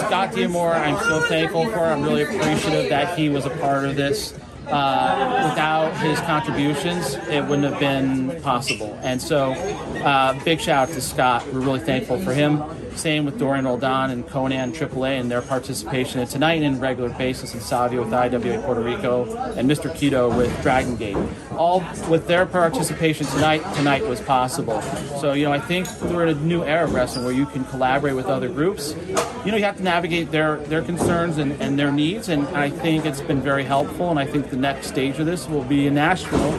Scott 0.00 0.34
D'Amore, 0.34 0.74
I'm 0.74 0.98
so 1.04 1.20
thankful 1.20 1.66
for. 1.66 1.78
I'm 1.78 2.02
really 2.02 2.24
appreciative 2.24 2.88
that 2.88 3.16
he 3.16 3.28
was 3.28 3.46
a 3.46 3.50
part 3.50 3.84
of 3.84 3.94
this 3.94 4.34
uh, 4.68 5.48
without 5.48 5.96
his 5.98 6.18
contributions, 6.20 7.14
it 7.28 7.42
wouldn't 7.42 7.70
have 7.70 7.80
been 7.80 8.40
possible. 8.42 8.98
And 9.02 9.20
so, 9.20 9.52
uh, 9.52 10.38
big 10.44 10.60
shout 10.60 10.88
out 10.88 10.94
to 10.94 11.00
Scott. 11.00 11.46
We're 11.52 11.60
really 11.60 11.80
thankful 11.80 12.18
for 12.20 12.32
him. 12.32 12.62
Same 12.96 13.26
with 13.26 13.38
Dorian 13.38 13.66
Roldan 13.66 14.10
and 14.10 14.26
Konnan 14.26 14.72
AAA 14.72 15.20
and 15.20 15.30
their 15.30 15.42
participation 15.42 16.18
in 16.20 16.26
tonight 16.26 16.62
and 16.62 16.80
regular 16.80 17.10
basis 17.10 17.52
and 17.52 17.62
Savio 17.62 18.02
with 18.02 18.12
IWA 18.12 18.62
Puerto 18.62 18.80
Rico 18.80 19.24
and 19.54 19.70
Mr. 19.70 19.90
Keto 19.92 20.34
with 20.34 20.50
Dragon 20.62 20.96
Gate. 20.96 21.16
All 21.52 21.84
with 22.08 22.26
their 22.26 22.46
participation 22.46 23.26
tonight, 23.26 23.62
tonight 23.74 24.02
was 24.06 24.20
possible. 24.22 24.80
So, 25.20 25.34
you 25.34 25.44
know, 25.44 25.52
I 25.52 25.60
think 25.60 25.86
we're 26.04 26.26
in 26.26 26.36
a 26.36 26.40
new 26.40 26.64
era 26.64 26.84
of 26.84 26.94
wrestling 26.94 27.26
where 27.26 27.34
you 27.34 27.44
can 27.44 27.64
collaborate 27.66 28.16
with 28.16 28.26
other 28.26 28.48
groups. 28.48 28.96
You 29.44 29.52
know, 29.52 29.58
you 29.58 29.64
have 29.64 29.76
to 29.76 29.82
navigate 29.82 30.30
their, 30.30 30.56
their 30.56 30.82
concerns 30.82 31.36
and, 31.36 31.52
and 31.60 31.78
their 31.78 31.92
needs, 31.92 32.30
and 32.30 32.48
I 32.48 32.70
think 32.70 33.04
it's 33.04 33.20
been 33.20 33.42
very 33.42 33.64
helpful. 33.64 34.10
And 34.10 34.18
I 34.18 34.24
think 34.26 34.48
the 34.48 34.56
next 34.56 34.86
stage 34.86 35.18
of 35.18 35.26
this 35.26 35.46
will 35.48 35.64
be 35.64 35.86
in 35.86 35.94
Nashville 35.94 36.52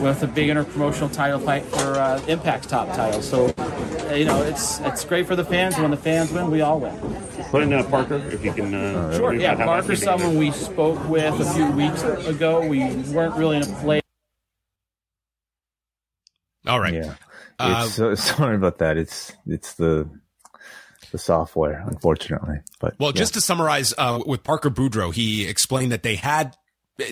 with 0.00 0.22
a 0.22 0.26
big 0.26 0.48
interpromotional 0.48 1.12
title 1.12 1.40
fight 1.40 1.64
for 1.64 1.94
uh, 1.94 2.20
Impact's 2.26 2.66
top 2.66 2.88
title. 2.94 3.22
So 3.22 3.52
you 4.16 4.24
know, 4.24 4.42
it's 4.42 4.80
it's 4.80 5.04
great 5.04 5.26
for 5.26 5.36
the 5.36 5.44
fans. 5.44 5.78
When 5.78 5.90
the 5.90 5.96
fans 5.96 6.32
win, 6.32 6.50
we 6.50 6.60
all 6.60 6.80
win. 6.80 6.94
Put 7.50 7.62
in 7.62 7.72
uh, 7.72 7.82
Parker, 7.84 8.16
if 8.16 8.44
you 8.44 8.52
can. 8.52 8.74
Uh, 8.74 9.16
sure. 9.16 9.34
Yeah, 9.34 9.54
Parker's 9.54 10.02
someone 10.02 10.36
we 10.36 10.50
spoke 10.50 11.08
with 11.08 11.40
a 11.40 11.54
few 11.54 11.70
weeks 11.72 12.02
ago. 12.02 12.66
We 12.66 12.80
weren't 13.12 13.36
really 13.36 13.58
in 13.58 13.62
a 13.62 13.80
place. 13.80 14.02
All 16.66 16.80
right. 16.80 16.94
Yeah. 16.94 17.14
Uh, 17.58 17.84
it's, 17.86 17.98
uh, 17.98 18.14
sorry 18.36 18.56
about 18.56 18.78
that. 18.78 18.96
It's 18.96 19.32
it's 19.46 19.74
the 19.74 20.08
the 21.10 21.18
software, 21.18 21.84
unfortunately. 21.86 22.58
But 22.80 22.94
well, 22.98 23.10
yeah. 23.10 23.18
just 23.18 23.34
to 23.34 23.40
summarize, 23.40 23.94
uh, 23.96 24.22
with 24.26 24.44
Parker 24.44 24.70
Boudreaux, 24.70 25.14
he 25.14 25.46
explained 25.48 25.92
that 25.92 26.02
they 26.02 26.16
had 26.16 26.56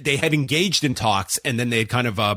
they 0.03 0.17
had 0.17 0.35
engaged 0.35 0.85
in 0.85 0.95
talks, 0.95 1.39
and 1.39 1.59
then 1.59 1.71
they 1.71 1.79
had 1.79 1.89
kind 1.89 2.07
of 2.07 2.21
uh, 2.21 2.37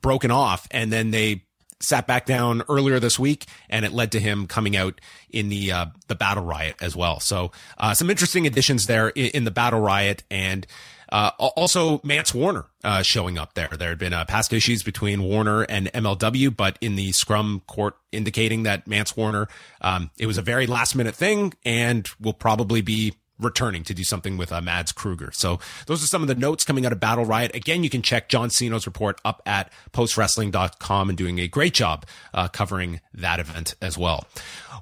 broken 0.00 0.30
off, 0.30 0.66
and 0.70 0.92
then 0.92 1.10
they 1.10 1.45
sat 1.80 2.06
back 2.06 2.26
down 2.26 2.62
earlier 2.68 2.98
this 2.98 3.18
week, 3.18 3.46
and 3.68 3.84
it 3.84 3.92
led 3.92 4.12
to 4.12 4.20
him 4.20 4.46
coming 4.46 4.76
out 4.76 5.00
in 5.30 5.48
the 5.48 5.72
uh, 5.72 5.86
the 6.08 6.14
battle 6.14 6.44
riot 6.44 6.76
as 6.80 6.96
well. 6.96 7.20
So 7.20 7.52
uh, 7.78 7.94
some 7.94 8.10
interesting 8.10 8.46
additions 8.46 8.86
there 8.86 9.08
in, 9.08 9.26
in 9.26 9.44
the 9.44 9.50
battle 9.50 9.80
riot, 9.80 10.22
and 10.30 10.66
uh, 11.10 11.30
also 11.38 12.00
Mance 12.02 12.34
Warner 12.34 12.66
uh, 12.82 13.02
showing 13.02 13.38
up 13.38 13.54
there. 13.54 13.68
There 13.68 13.90
had 13.90 13.98
been 13.98 14.12
uh, 14.12 14.24
past 14.24 14.52
issues 14.52 14.82
between 14.82 15.22
Warner 15.22 15.62
and 15.62 15.86
MLW, 15.92 16.56
but 16.56 16.78
in 16.80 16.96
the 16.96 17.12
scrum 17.12 17.62
court 17.66 17.96
indicating 18.10 18.64
that 18.64 18.86
Mance 18.86 19.16
Warner, 19.16 19.48
um, 19.80 20.10
it 20.18 20.26
was 20.26 20.38
a 20.38 20.42
very 20.42 20.66
last 20.66 20.96
minute 20.96 21.14
thing, 21.14 21.54
and 21.64 22.08
will 22.20 22.32
probably 22.32 22.80
be 22.80 23.14
returning 23.38 23.84
to 23.84 23.94
do 23.94 24.04
something 24.04 24.36
with 24.36 24.52
uh, 24.52 24.60
Mads 24.60 24.92
Kruger. 24.92 25.30
So 25.32 25.58
those 25.86 26.02
are 26.02 26.06
some 26.06 26.22
of 26.22 26.28
the 26.28 26.34
notes 26.34 26.64
coming 26.64 26.86
out 26.86 26.92
of 26.92 27.00
Battle 27.00 27.24
Riot. 27.24 27.54
Again, 27.54 27.84
you 27.84 27.90
can 27.90 28.02
check 28.02 28.28
John 28.28 28.50
Siino's 28.50 28.86
report 28.86 29.20
up 29.24 29.42
at 29.46 29.70
postwrestling.com 29.92 31.08
and 31.08 31.18
doing 31.18 31.38
a 31.38 31.48
great 31.48 31.74
job 31.74 32.06
uh, 32.32 32.48
covering 32.48 33.00
that 33.14 33.40
event 33.40 33.74
as 33.80 33.98
well. 33.98 34.26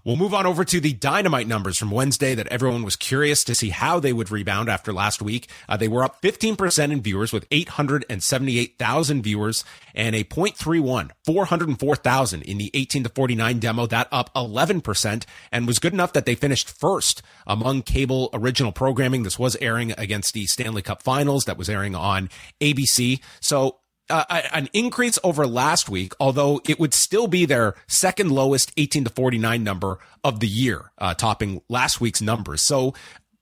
We'll 0.05 0.17
move 0.17 0.35
on 0.35 0.45
over 0.45 0.65
to 0.65 0.81
the 0.81 0.93
dynamite 0.93 1.47
numbers 1.47 1.79
from 1.79 1.91
Wednesday 1.91 2.35
that 2.35 2.49
everyone 2.49 2.83
was 2.83 2.95
curious 2.95 3.43
to 3.45 3.55
see 3.55 3.71
how 3.71 4.01
they 4.01 4.13
would 4.13 4.31
rebound 4.31 4.69
after 4.69 4.93
last 4.93 5.23
week. 5.23 5.49
Uh, 5.67 5.79
they 5.79 5.89
were 5.89 6.05
up 6.05 6.21
15% 6.21 6.93
in 6.93 7.01
viewers 7.01 7.33
with 7.33 7.47
878,000 7.51 9.23
viewers 9.23 9.65
and 9.95 10.15
a 10.15 10.23
0.31, 10.23 11.11
404,000 11.25 12.43
in 12.43 12.59
the 12.59 12.71
18 12.75 13.05
to 13.05 13.09
49 13.09 13.59
demo. 13.59 13.87
That 13.87 14.09
up 14.13 14.33
11% 14.35 15.25
and 15.51 15.67
was 15.67 15.79
good 15.79 15.95
enough 15.95 16.13
that 16.13 16.27
they 16.27 16.35
finished 16.35 16.71
first 16.71 17.23
among 17.47 17.83
cable 17.83 18.29
original 18.45 18.73
programming. 18.73 19.23
This 19.23 19.39
was 19.39 19.57
airing 19.57 19.93
against 19.93 20.35
the 20.35 20.47
Stanley 20.47 20.83
Cup 20.83 21.03
finals 21.03 21.45
that 21.45 21.57
was 21.57 21.71
airing 21.71 21.95
on 21.95 22.29
ABC. 22.61 23.21
So 23.41 23.79
uh, 24.11 24.25
an 24.53 24.69
increase 24.73 25.19
over 25.25 25.47
last 25.47 25.89
week, 25.89 26.13
although 26.21 26.61
it 26.69 26.79
would 26.79 26.93
still 26.93 27.27
be 27.27 27.47
their 27.47 27.75
second 27.87 28.31
lowest 28.31 28.73
18 28.77 29.05
to 29.05 29.11
49 29.11 29.65
number 29.65 29.99
of 30.23 30.41
the 30.41 30.49
year, 30.49 30.93
uh, 30.99 31.15
topping 31.15 31.63
last 31.69 32.01
week's 32.01 32.21
numbers. 32.21 32.67
So 32.67 32.95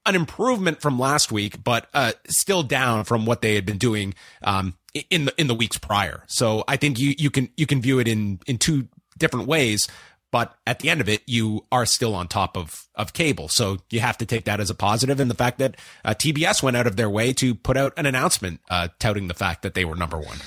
an 0.07 0.15
improvement 0.15 0.81
from 0.81 0.99
last 0.99 1.33
week, 1.33 1.63
but 1.63 1.89
uh, 1.95 2.13
still 2.29 2.63
down 2.63 3.05
from 3.05 3.27
what 3.27 3.41
they 3.43 3.55
had 3.55 3.67
been 3.67 3.79
doing 3.79 4.15
um, 4.43 4.75
in 5.11 5.27
the 5.27 5.41
in 5.41 5.47
the 5.47 5.55
weeks 5.55 5.79
prior. 5.79 6.25
So 6.29 6.65
I 6.67 6.77
think 6.77 6.99
you 6.99 7.15
you 7.19 7.31
can 7.31 7.51
you 7.57 7.67
can 7.67 7.81
view 7.81 7.99
it 7.99 8.09
in 8.09 8.41
in 8.47 8.59
two 8.59 8.89
different 9.19 9.47
ways. 9.47 9.89
But 10.33 10.57
at 10.67 10.81
the 10.81 10.89
end 10.89 11.01
of 11.03 11.09
it, 11.11 11.23
you 11.27 11.67
are 11.71 11.85
still 11.87 12.15
on 12.15 12.27
top 12.27 12.57
of, 12.57 12.89
of 12.95 13.13
cable. 13.13 13.49
So 13.49 13.77
you 13.91 14.01
have 14.01 14.17
to 14.19 14.27
take 14.27 14.47
that 14.47 14.61
as 14.61 14.71
a 14.71 14.75
positive. 14.75 15.21
And 15.21 15.31
the 15.31 15.37
fact 15.37 15.59
that 15.59 15.77
uh, 16.05 16.15
TBS 16.15 16.63
went 16.63 16.77
out 16.77 16.87
of 16.87 16.97
their 16.97 17.11
way 17.11 17.35
to 17.35 17.55
put 17.55 17.77
out 17.77 17.93
an 17.99 18.07
announcement 18.07 18.61
uh, 18.71 18.89
touting 18.99 19.29
the 19.29 19.35
fact 19.35 19.63
that 19.63 19.75
they 19.75 19.85
were 19.85 19.95
number 19.95 20.19
one. 20.19 20.39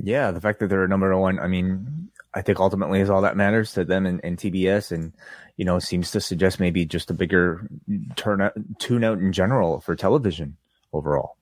Yeah, 0.00 0.30
the 0.30 0.40
fact 0.40 0.60
that 0.60 0.68
they're 0.68 0.86
number 0.86 1.14
one, 1.18 1.40
I 1.40 1.48
mean, 1.48 2.08
I 2.34 2.42
think 2.42 2.60
ultimately 2.60 3.00
is 3.00 3.10
all 3.10 3.22
that 3.22 3.36
matters 3.36 3.72
to 3.72 3.84
them 3.84 4.06
and, 4.06 4.20
and 4.22 4.38
TBS. 4.38 4.92
And, 4.92 5.12
you 5.56 5.64
know, 5.64 5.80
seems 5.80 6.12
to 6.12 6.20
suggest 6.20 6.60
maybe 6.60 6.86
just 6.86 7.10
a 7.10 7.14
bigger 7.14 7.68
tune 8.14 9.04
out 9.04 9.18
in 9.18 9.32
general 9.32 9.80
for 9.80 9.96
television 9.96 10.56
overall. 10.92 11.35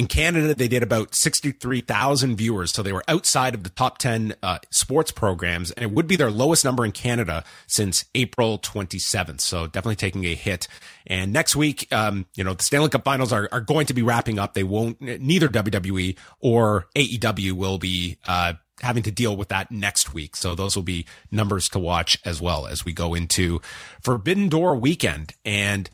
In 0.00 0.06
Canada, 0.06 0.54
they 0.54 0.66
did 0.66 0.82
about 0.82 1.14
63,000 1.14 2.34
viewers. 2.34 2.72
So 2.72 2.82
they 2.82 2.94
were 2.94 3.04
outside 3.06 3.54
of 3.54 3.64
the 3.64 3.68
top 3.68 3.98
10 3.98 4.34
uh, 4.42 4.58
sports 4.70 5.10
programs, 5.10 5.72
and 5.72 5.82
it 5.82 5.92
would 5.92 6.06
be 6.06 6.16
their 6.16 6.30
lowest 6.30 6.64
number 6.64 6.86
in 6.86 6.92
Canada 6.92 7.44
since 7.66 8.06
April 8.14 8.58
27th. 8.58 9.42
So 9.42 9.66
definitely 9.66 9.96
taking 9.96 10.24
a 10.24 10.34
hit. 10.34 10.68
And 11.06 11.34
next 11.34 11.54
week, 11.54 11.86
um, 11.92 12.24
you 12.34 12.42
know, 12.42 12.54
the 12.54 12.64
Stanley 12.64 12.88
Cup 12.88 13.04
finals 13.04 13.30
are, 13.30 13.46
are 13.52 13.60
going 13.60 13.84
to 13.88 13.92
be 13.92 14.00
wrapping 14.00 14.38
up. 14.38 14.54
They 14.54 14.62
won't, 14.62 15.02
neither 15.02 15.48
WWE 15.48 16.16
or 16.40 16.86
AEW 16.96 17.52
will 17.52 17.76
be, 17.76 18.16
uh, 18.26 18.54
having 18.80 19.02
to 19.02 19.10
deal 19.10 19.36
with 19.36 19.48
that 19.48 19.70
next 19.70 20.14
week. 20.14 20.34
So 20.34 20.54
those 20.54 20.76
will 20.76 20.82
be 20.82 21.04
numbers 21.30 21.68
to 21.68 21.78
watch 21.78 22.18
as 22.24 22.40
well 22.40 22.66
as 22.66 22.86
we 22.86 22.94
go 22.94 23.12
into 23.12 23.60
Forbidden 24.00 24.48
Door 24.48 24.76
weekend. 24.76 25.34
And, 25.44 25.90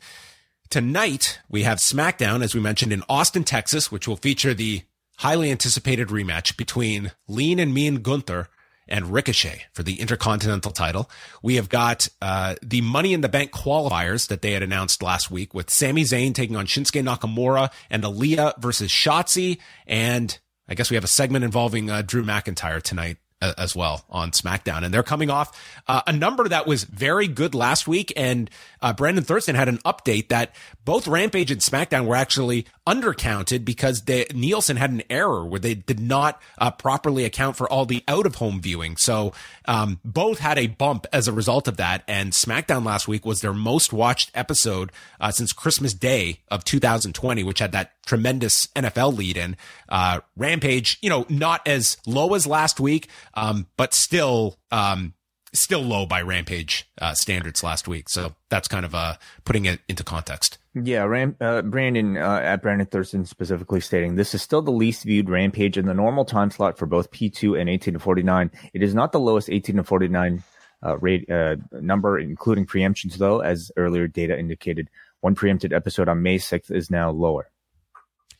Tonight, 0.69 1.39
we 1.47 1.63
have 1.63 1.77
SmackDown, 1.77 2.43
as 2.43 2.53
we 2.53 2.59
mentioned, 2.59 2.91
in 2.91 3.03
Austin, 3.07 3.45
Texas, 3.45 3.89
which 3.89 4.05
will 4.05 4.17
feature 4.17 4.53
the 4.53 4.81
highly 5.19 5.49
anticipated 5.49 6.09
rematch 6.09 6.57
between 6.57 7.13
Lean 7.27 7.57
and 7.57 7.73
Mean 7.73 8.01
Gunther 8.01 8.49
and 8.85 9.13
Ricochet 9.13 9.63
for 9.71 9.83
the 9.83 10.01
Intercontinental 10.01 10.71
title. 10.71 11.09
We 11.41 11.55
have 11.55 11.69
got 11.69 12.09
uh, 12.21 12.55
the 12.61 12.81
Money 12.81 13.13
in 13.13 13.21
the 13.21 13.29
Bank 13.29 13.51
qualifiers 13.51 14.27
that 14.27 14.41
they 14.41 14.51
had 14.51 14.63
announced 14.63 15.01
last 15.01 15.31
week 15.31 15.53
with 15.53 15.69
Sami 15.69 16.03
Zayn 16.03 16.33
taking 16.33 16.57
on 16.57 16.65
Shinsuke 16.65 17.01
Nakamura 17.01 17.71
and 17.89 18.03
Aliyah 18.03 18.57
versus 18.59 18.91
Shotzi. 18.91 19.59
And 19.85 20.37
I 20.67 20.75
guess 20.75 20.89
we 20.89 20.95
have 20.95 21.03
a 21.03 21.07
segment 21.07 21.45
involving 21.45 21.89
uh, 21.89 22.01
Drew 22.01 22.23
McIntyre 22.23 22.81
tonight 22.81 23.17
as 23.41 23.75
well 23.75 24.03
on 24.09 24.31
SmackDown. 24.31 24.83
And 24.83 24.93
they're 24.93 25.03
coming 25.03 25.29
off 25.29 25.59
uh, 25.87 26.01
a 26.07 26.13
number 26.13 26.47
that 26.47 26.65
was 26.65 26.83
very 26.83 27.27
good 27.27 27.53
last 27.53 27.87
week. 27.87 28.11
And 28.15 28.49
uh, 28.81 28.93
Brandon 28.93 29.23
Thurston 29.23 29.55
had 29.55 29.69
an 29.69 29.77
update 29.79 30.29
that 30.29 30.55
both 30.85 31.07
Rampage 31.07 31.51
and 31.51 31.61
SmackDown 31.61 32.05
were 32.05 32.15
actually 32.15 32.65
undercounted 32.87 33.65
because 33.65 34.03
they, 34.03 34.25
Nielsen 34.33 34.77
had 34.77 34.91
an 34.91 35.03
error 35.09 35.45
where 35.45 35.59
they 35.59 35.75
did 35.75 35.99
not 35.99 36.41
uh, 36.57 36.71
properly 36.71 37.25
account 37.25 37.57
for 37.57 37.69
all 37.69 37.85
the 37.85 38.03
out 38.07 38.25
of 38.25 38.35
home 38.35 38.61
viewing. 38.61 38.97
So 38.97 39.33
um, 39.65 39.99
both 40.03 40.39
had 40.39 40.57
a 40.57 40.67
bump 40.67 41.05
as 41.13 41.27
a 41.27 41.33
result 41.33 41.67
of 41.67 41.77
that. 41.77 42.03
And 42.07 42.31
SmackDown 42.31 42.85
last 42.85 43.07
week 43.07 43.25
was 43.25 43.41
their 43.41 43.53
most 43.53 43.93
watched 43.93 44.31
episode 44.33 44.91
uh, 45.19 45.31
since 45.31 45.53
Christmas 45.53 45.93
Day 45.93 46.41
of 46.49 46.63
2020, 46.63 47.43
which 47.43 47.59
had 47.59 47.71
that 47.73 47.91
tremendous 48.05 48.67
NFL 48.67 49.17
lead 49.17 49.37
in. 49.37 49.57
Uh, 49.89 50.21
Rampage, 50.35 50.97
you 51.01 51.09
know, 51.09 51.25
not 51.29 51.67
as 51.67 51.97
low 52.05 52.33
as 52.33 52.47
last 52.47 52.79
week, 52.79 53.09
um, 53.37 53.67
but 53.77 53.93
still 53.93 54.57
um, 54.71 55.13
still 55.53 55.81
low 55.81 56.05
by 56.05 56.21
Rampage 56.21 56.89
uh, 56.99 57.13
standards 57.13 57.63
last 57.63 57.87
week. 57.87 58.09
So 58.09 58.35
that's 58.49 58.67
kind 58.67 58.83
of 58.85 58.93
uh, 58.93 59.15
putting 59.45 59.65
it 59.65 59.79
into 59.87 60.03
context. 60.03 60.57
Yeah, 60.73 61.03
Ram- 61.03 61.37
uh, 61.39 61.61
Brandon 61.61 62.17
uh, 62.17 62.41
at 62.43 62.61
Brandon 62.61 62.87
Thurston 62.87 63.25
specifically 63.25 63.79
stating 63.79 64.15
this 64.15 64.35
is 64.35 64.41
still 64.41 64.61
the 64.61 64.71
least 64.71 65.03
viewed 65.03 65.29
Rampage 65.29 65.77
in 65.77 65.85
the 65.85 65.93
normal 65.93 66.25
time 66.25 66.51
slot 66.51 66.77
for 66.77 66.85
both 66.85 67.11
P2 67.11 67.59
and 67.59 67.69
18 67.69 67.93
to 67.93 67.99
49. 67.99 68.51
It 68.73 68.83
is 68.83 68.93
not 68.93 69.11
the 69.11 69.19
lowest 69.19 69.49
18 69.49 69.77
to 69.77 69.83
49 69.83 70.43
uh, 70.85 70.97
rate 70.97 71.29
uh, 71.29 71.55
number, 71.71 72.19
including 72.19 72.65
preemptions, 72.65 73.15
though, 73.15 73.39
as 73.39 73.71
earlier 73.77 74.07
data 74.07 74.37
indicated. 74.37 74.89
One 75.21 75.33
preempted 75.33 75.73
episode 75.73 76.09
on 76.09 76.21
May 76.21 76.37
6th 76.37 76.69
is 76.69 76.91
now 76.91 77.09
lower. 77.09 77.49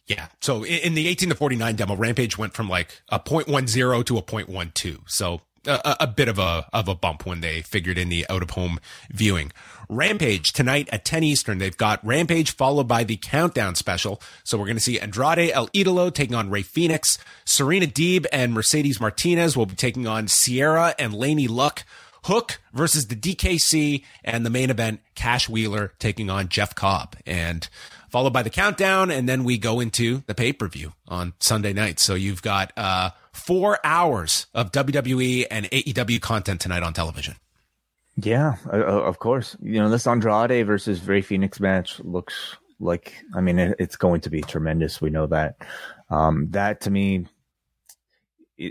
Yeah. 0.07 0.27
So 0.39 0.65
in 0.65 0.95
the 0.95 1.07
18 1.07 1.29
to 1.29 1.35
49 1.35 1.75
demo, 1.75 1.95
Rampage 1.95 2.37
went 2.37 2.53
from 2.53 2.69
like 2.69 3.01
a 3.09 3.19
0.10 3.19 4.05
to 4.05 4.17
a 4.17 4.21
0.12. 4.23 4.99
So 5.07 5.41
a, 5.67 5.97
a, 6.01 6.07
bit 6.07 6.27
of 6.27 6.39
a 6.39 6.67
of 6.73 6.87
a 6.87 6.95
bump 6.95 7.25
when 7.25 7.41
they 7.41 7.61
figured 7.61 7.97
in 7.97 8.09
the 8.09 8.25
out 8.29 8.41
of 8.41 8.51
home 8.51 8.79
viewing. 9.11 9.51
Rampage 9.89 10.53
tonight 10.53 10.89
at 10.91 11.05
10 11.05 11.23
Eastern. 11.23 11.57
They've 11.57 11.75
got 11.75 12.05
Rampage 12.05 12.51
followed 12.51 12.87
by 12.87 13.03
the 13.03 13.17
countdown 13.17 13.75
special. 13.75 14.21
So 14.43 14.57
we're 14.57 14.65
going 14.65 14.77
to 14.77 14.83
see 14.83 14.99
Andrade 14.99 15.51
El 15.51 15.67
Idolo 15.69 16.13
taking 16.13 16.35
on 16.35 16.49
Rey 16.49 16.61
Fenix. 16.61 17.17
Serena 17.45 17.85
Deeb 17.85 18.25
and 18.31 18.53
Mercedes 18.53 18.99
Martinez 18.99 19.55
will 19.55 19.65
be 19.65 19.75
taking 19.75 20.07
on 20.07 20.27
Sierra 20.27 20.95
and 20.97 21.13
Laney 21.13 21.47
Luck. 21.47 21.83
Hook 22.23 22.59
versus 22.73 23.07
the 23.07 23.15
DKC 23.15 24.03
and 24.23 24.45
the 24.45 24.49
main 24.49 24.69
event, 24.69 24.99
Cash 25.15 25.47
Wheeler 25.47 25.93
taking 25.99 26.29
on 26.29 26.49
Jeff 26.49 26.75
Cobb. 26.75 27.15
And 27.25 27.69
followed 28.09 28.33
by 28.33 28.43
the 28.43 28.49
countdown, 28.49 29.11
and 29.11 29.27
then 29.27 29.43
we 29.43 29.57
go 29.57 29.79
into 29.79 30.23
the 30.27 30.35
pay 30.35 30.53
per 30.53 30.67
view 30.67 30.93
on 31.07 31.33
Sunday 31.39 31.73
night. 31.73 31.99
So 31.99 32.15
you've 32.15 32.41
got 32.41 32.71
uh, 32.77 33.11
four 33.31 33.79
hours 33.83 34.47
of 34.53 34.71
WWE 34.71 35.45
and 35.49 35.65
AEW 35.67 36.21
content 36.21 36.61
tonight 36.61 36.83
on 36.83 36.93
television. 36.93 37.35
Yeah, 38.17 38.55
uh, 38.65 38.77
uh, 38.77 39.03
of 39.03 39.19
course. 39.19 39.55
You 39.61 39.79
know, 39.79 39.89
this 39.89 40.07
Andrade 40.07 40.65
versus 40.65 41.05
Rey 41.05 41.21
Fenix 41.21 41.59
match 41.59 41.99
looks 41.99 42.57
like, 42.79 43.13
I 43.35 43.41
mean, 43.41 43.59
it, 43.59 43.75
it's 43.79 43.95
going 43.95 44.21
to 44.21 44.29
be 44.29 44.41
tremendous. 44.41 44.99
We 44.99 45.11
know 45.11 45.27
that. 45.27 45.57
Um, 46.09 46.47
that 46.51 46.81
to 46.81 46.89
me, 46.89 47.27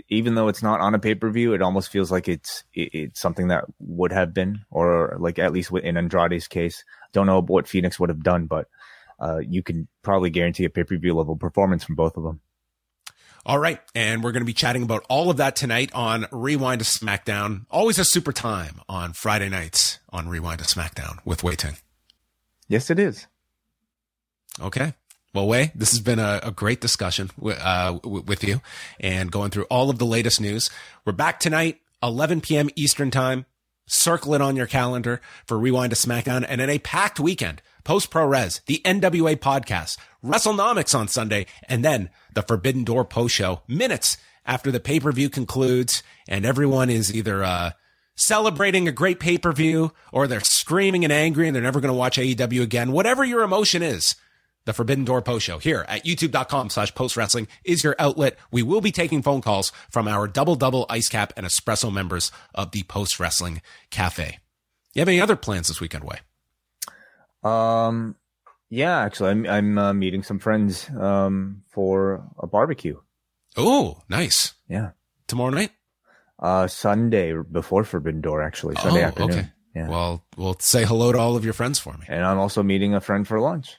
even 0.09 0.35
though 0.35 0.49
it's 0.49 0.63
not 0.63 0.81
on 0.81 0.95
a 0.95 0.99
pay 0.99 1.15
per 1.15 1.29
view, 1.29 1.53
it 1.53 1.61
almost 1.61 1.89
feels 1.89 2.11
like 2.11 2.27
it's 2.27 2.65
it, 2.73 2.89
it's 2.93 3.21
something 3.21 3.47
that 3.47 3.63
would 3.79 4.11
have 4.11 4.33
been, 4.33 4.65
or 4.69 5.15
like 5.17 5.39
at 5.39 5.53
least 5.53 5.71
in 5.71 5.95
Andrade's 5.95 6.47
case. 6.47 6.83
Don't 7.13 7.27
know 7.27 7.41
what 7.41 7.69
Fenix 7.69 7.97
would 7.99 8.09
have 8.09 8.23
done, 8.23 8.47
but 8.47 8.67
uh, 9.19 9.39
you 9.39 9.63
can 9.63 9.87
probably 10.03 10.29
guarantee 10.29 10.65
a 10.65 10.69
pay 10.69 10.83
per 10.83 10.97
view 10.97 11.13
level 11.13 11.35
performance 11.35 11.83
from 11.83 11.95
both 11.95 12.17
of 12.17 12.23
them. 12.23 12.41
All 13.47 13.57
right. 13.57 13.79
And 13.95 14.23
we're 14.23 14.33
going 14.33 14.41
to 14.41 14.45
be 14.45 14.53
chatting 14.53 14.83
about 14.83 15.05
all 15.07 15.29
of 15.29 15.37
that 15.37 15.55
tonight 15.55 15.89
on 15.93 16.27
Rewind 16.33 16.81
to 16.81 16.85
SmackDown. 16.85 17.65
Always 17.71 17.97
a 17.97 18.03
super 18.03 18.33
time 18.33 18.81
on 18.89 19.13
Friday 19.13 19.47
nights 19.47 19.99
on 20.09 20.27
Rewind 20.27 20.59
to 20.59 20.65
SmackDown 20.65 21.19
with 21.23 21.43
Wai 21.43 21.55
Ting. 21.55 21.77
Yes, 22.67 22.89
it 22.89 22.99
is. 22.99 23.25
Okay. 24.61 24.93
Well, 25.33 25.47
Wai, 25.47 25.71
this 25.75 25.91
has 25.91 26.01
been 26.01 26.19
a, 26.19 26.41
a 26.43 26.51
great 26.51 26.81
discussion 26.81 27.31
uh, 27.41 27.97
with 28.03 28.43
you 28.43 28.59
and 28.99 29.31
going 29.31 29.51
through 29.51 29.65
all 29.65 29.89
of 29.89 29.97
the 29.97 30.05
latest 30.05 30.41
news. 30.41 30.69
We're 31.05 31.13
back 31.13 31.39
tonight, 31.39 31.79
11 32.03 32.41
p.m. 32.41 32.69
Eastern 32.75 33.11
time. 33.11 33.45
Circle 33.85 34.33
it 34.33 34.41
on 34.41 34.57
your 34.57 34.67
calendar 34.67 35.21
for 35.45 35.57
Rewind 35.57 35.91
to 35.91 35.95
SmackDown 35.95 36.45
and 36.49 36.59
in 36.59 36.69
a 36.69 36.79
packed 36.79 37.21
weekend 37.21 37.61
Post 37.87 38.09
Pro 38.09 38.25
Res, 38.25 38.59
the 38.65 38.81
NWA 38.83 39.37
podcast, 39.37 39.97
WrestleNomics 40.21 40.93
on 40.93 41.07
Sunday, 41.07 41.45
and 41.69 41.85
then 41.85 42.09
the 42.33 42.41
Forbidden 42.41 42.83
Door 42.83 43.05
post 43.05 43.33
show 43.33 43.61
minutes 43.65 44.17
after 44.45 44.71
the 44.71 44.81
pay 44.81 44.99
per 44.99 45.13
view 45.13 45.29
concludes 45.29 46.03
and 46.27 46.45
everyone 46.45 46.89
is 46.89 47.15
either 47.15 47.45
uh, 47.45 47.71
celebrating 48.17 48.89
a 48.89 48.91
great 48.91 49.21
pay 49.21 49.37
per 49.37 49.53
view 49.53 49.93
or 50.11 50.27
they're 50.27 50.41
screaming 50.41 51.05
and 51.05 51.13
angry 51.13 51.47
and 51.47 51.55
they're 51.55 51.63
never 51.63 51.79
going 51.79 51.93
to 51.93 51.97
watch 51.97 52.17
AEW 52.17 52.61
again. 52.61 52.91
Whatever 52.91 53.23
your 53.23 53.41
emotion 53.41 53.81
is, 53.81 54.15
the 54.65 54.73
Forbidden 54.73 55.05
Door 55.05 55.21
Post 55.21 55.45
Show 55.45 55.57
here 55.57 55.85
at 55.87 56.03
youtube.com 56.03 56.69
slash 56.69 56.93
post 56.93 57.15
wrestling 57.15 57.47
is 57.63 57.85
your 57.85 57.95
outlet. 57.99 58.37
We 58.51 58.63
will 58.63 58.81
be 58.81 58.91
taking 58.91 59.21
phone 59.21 59.39
calls 59.39 59.71
from 59.89 60.09
our 60.09 60.27
double 60.27 60.57
double 60.57 60.87
ice 60.89 61.07
cap 61.07 61.31
and 61.37 61.45
espresso 61.45 61.89
members 61.89 62.33
of 62.53 62.71
the 62.71 62.83
post 62.83 63.17
wrestling 63.17 63.61
cafe. 63.91 64.39
You 64.93 64.99
have 64.99 65.07
any 65.07 65.21
other 65.21 65.37
plans 65.37 65.69
this 65.69 65.79
weekend, 65.79 66.03
Wai? 66.03 66.19
Um, 67.47 68.15
yeah, 68.69 68.99
actually, 68.99 69.31
I'm 69.31 69.45
I'm 69.45 69.77
uh, 69.77 69.93
meeting 69.93 70.23
some 70.23 70.39
friends 70.39 70.89
um 70.99 71.63
for 71.69 72.23
a 72.39 72.47
barbecue. 72.47 72.97
Oh, 73.55 74.01
nice. 74.09 74.53
Yeah, 74.69 74.91
tomorrow 75.27 75.51
night. 75.51 75.71
Uh, 76.39 76.67
Sunday 76.67 77.33
before 77.33 77.83
Forbidden 77.83 78.21
Door, 78.21 78.43
actually 78.43 78.75
Sunday 78.75 79.03
oh, 79.03 79.07
afternoon. 79.07 79.31
Okay. 79.31 79.47
Yeah. 79.75 79.89
Well, 79.89 80.25
we'll 80.35 80.57
say 80.59 80.85
hello 80.85 81.11
to 81.11 81.17
all 81.17 81.35
of 81.35 81.43
your 81.43 81.53
friends 81.53 81.79
for 81.79 81.93
me. 81.93 82.05
And 82.07 82.23
I'm 82.23 82.39
also 82.39 82.63
meeting 82.63 82.93
a 82.93 83.01
friend 83.01 83.27
for 83.27 83.39
lunch. 83.39 83.77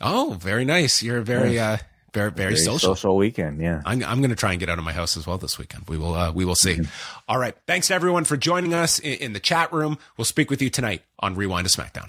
Oh, 0.00 0.36
very 0.40 0.64
nice. 0.64 1.02
You're 1.02 1.22
very 1.22 1.54
yes. 1.54 1.80
uh 1.80 1.84
very, 2.14 2.30
very, 2.30 2.54
very 2.54 2.56
social. 2.56 2.94
Social 2.94 3.16
weekend, 3.16 3.60
yeah. 3.60 3.82
I'm, 3.84 4.02
I'm 4.02 4.18
going 4.20 4.30
to 4.30 4.36
try 4.36 4.52
and 4.52 4.60
get 4.60 4.68
out 4.68 4.78
of 4.78 4.84
my 4.84 4.92
house 4.92 5.16
as 5.16 5.26
well 5.26 5.36
this 5.36 5.58
weekend. 5.58 5.84
We 5.88 5.98
will, 5.98 6.14
uh, 6.14 6.32
we 6.32 6.44
will 6.44 6.54
see. 6.54 6.74
Mm-hmm. 6.74 7.20
All 7.28 7.38
right. 7.38 7.54
Thanks 7.66 7.88
to 7.88 7.94
everyone 7.94 8.24
for 8.24 8.36
joining 8.36 8.72
us 8.72 8.98
in, 8.98 9.14
in 9.14 9.32
the 9.34 9.40
chat 9.40 9.72
room. 9.72 9.98
We'll 10.16 10.24
speak 10.24 10.50
with 10.50 10.62
you 10.62 10.70
tonight 10.70 11.02
on 11.18 11.34
Rewind 11.34 11.68
to 11.68 11.80
SmackDown. 11.80 12.08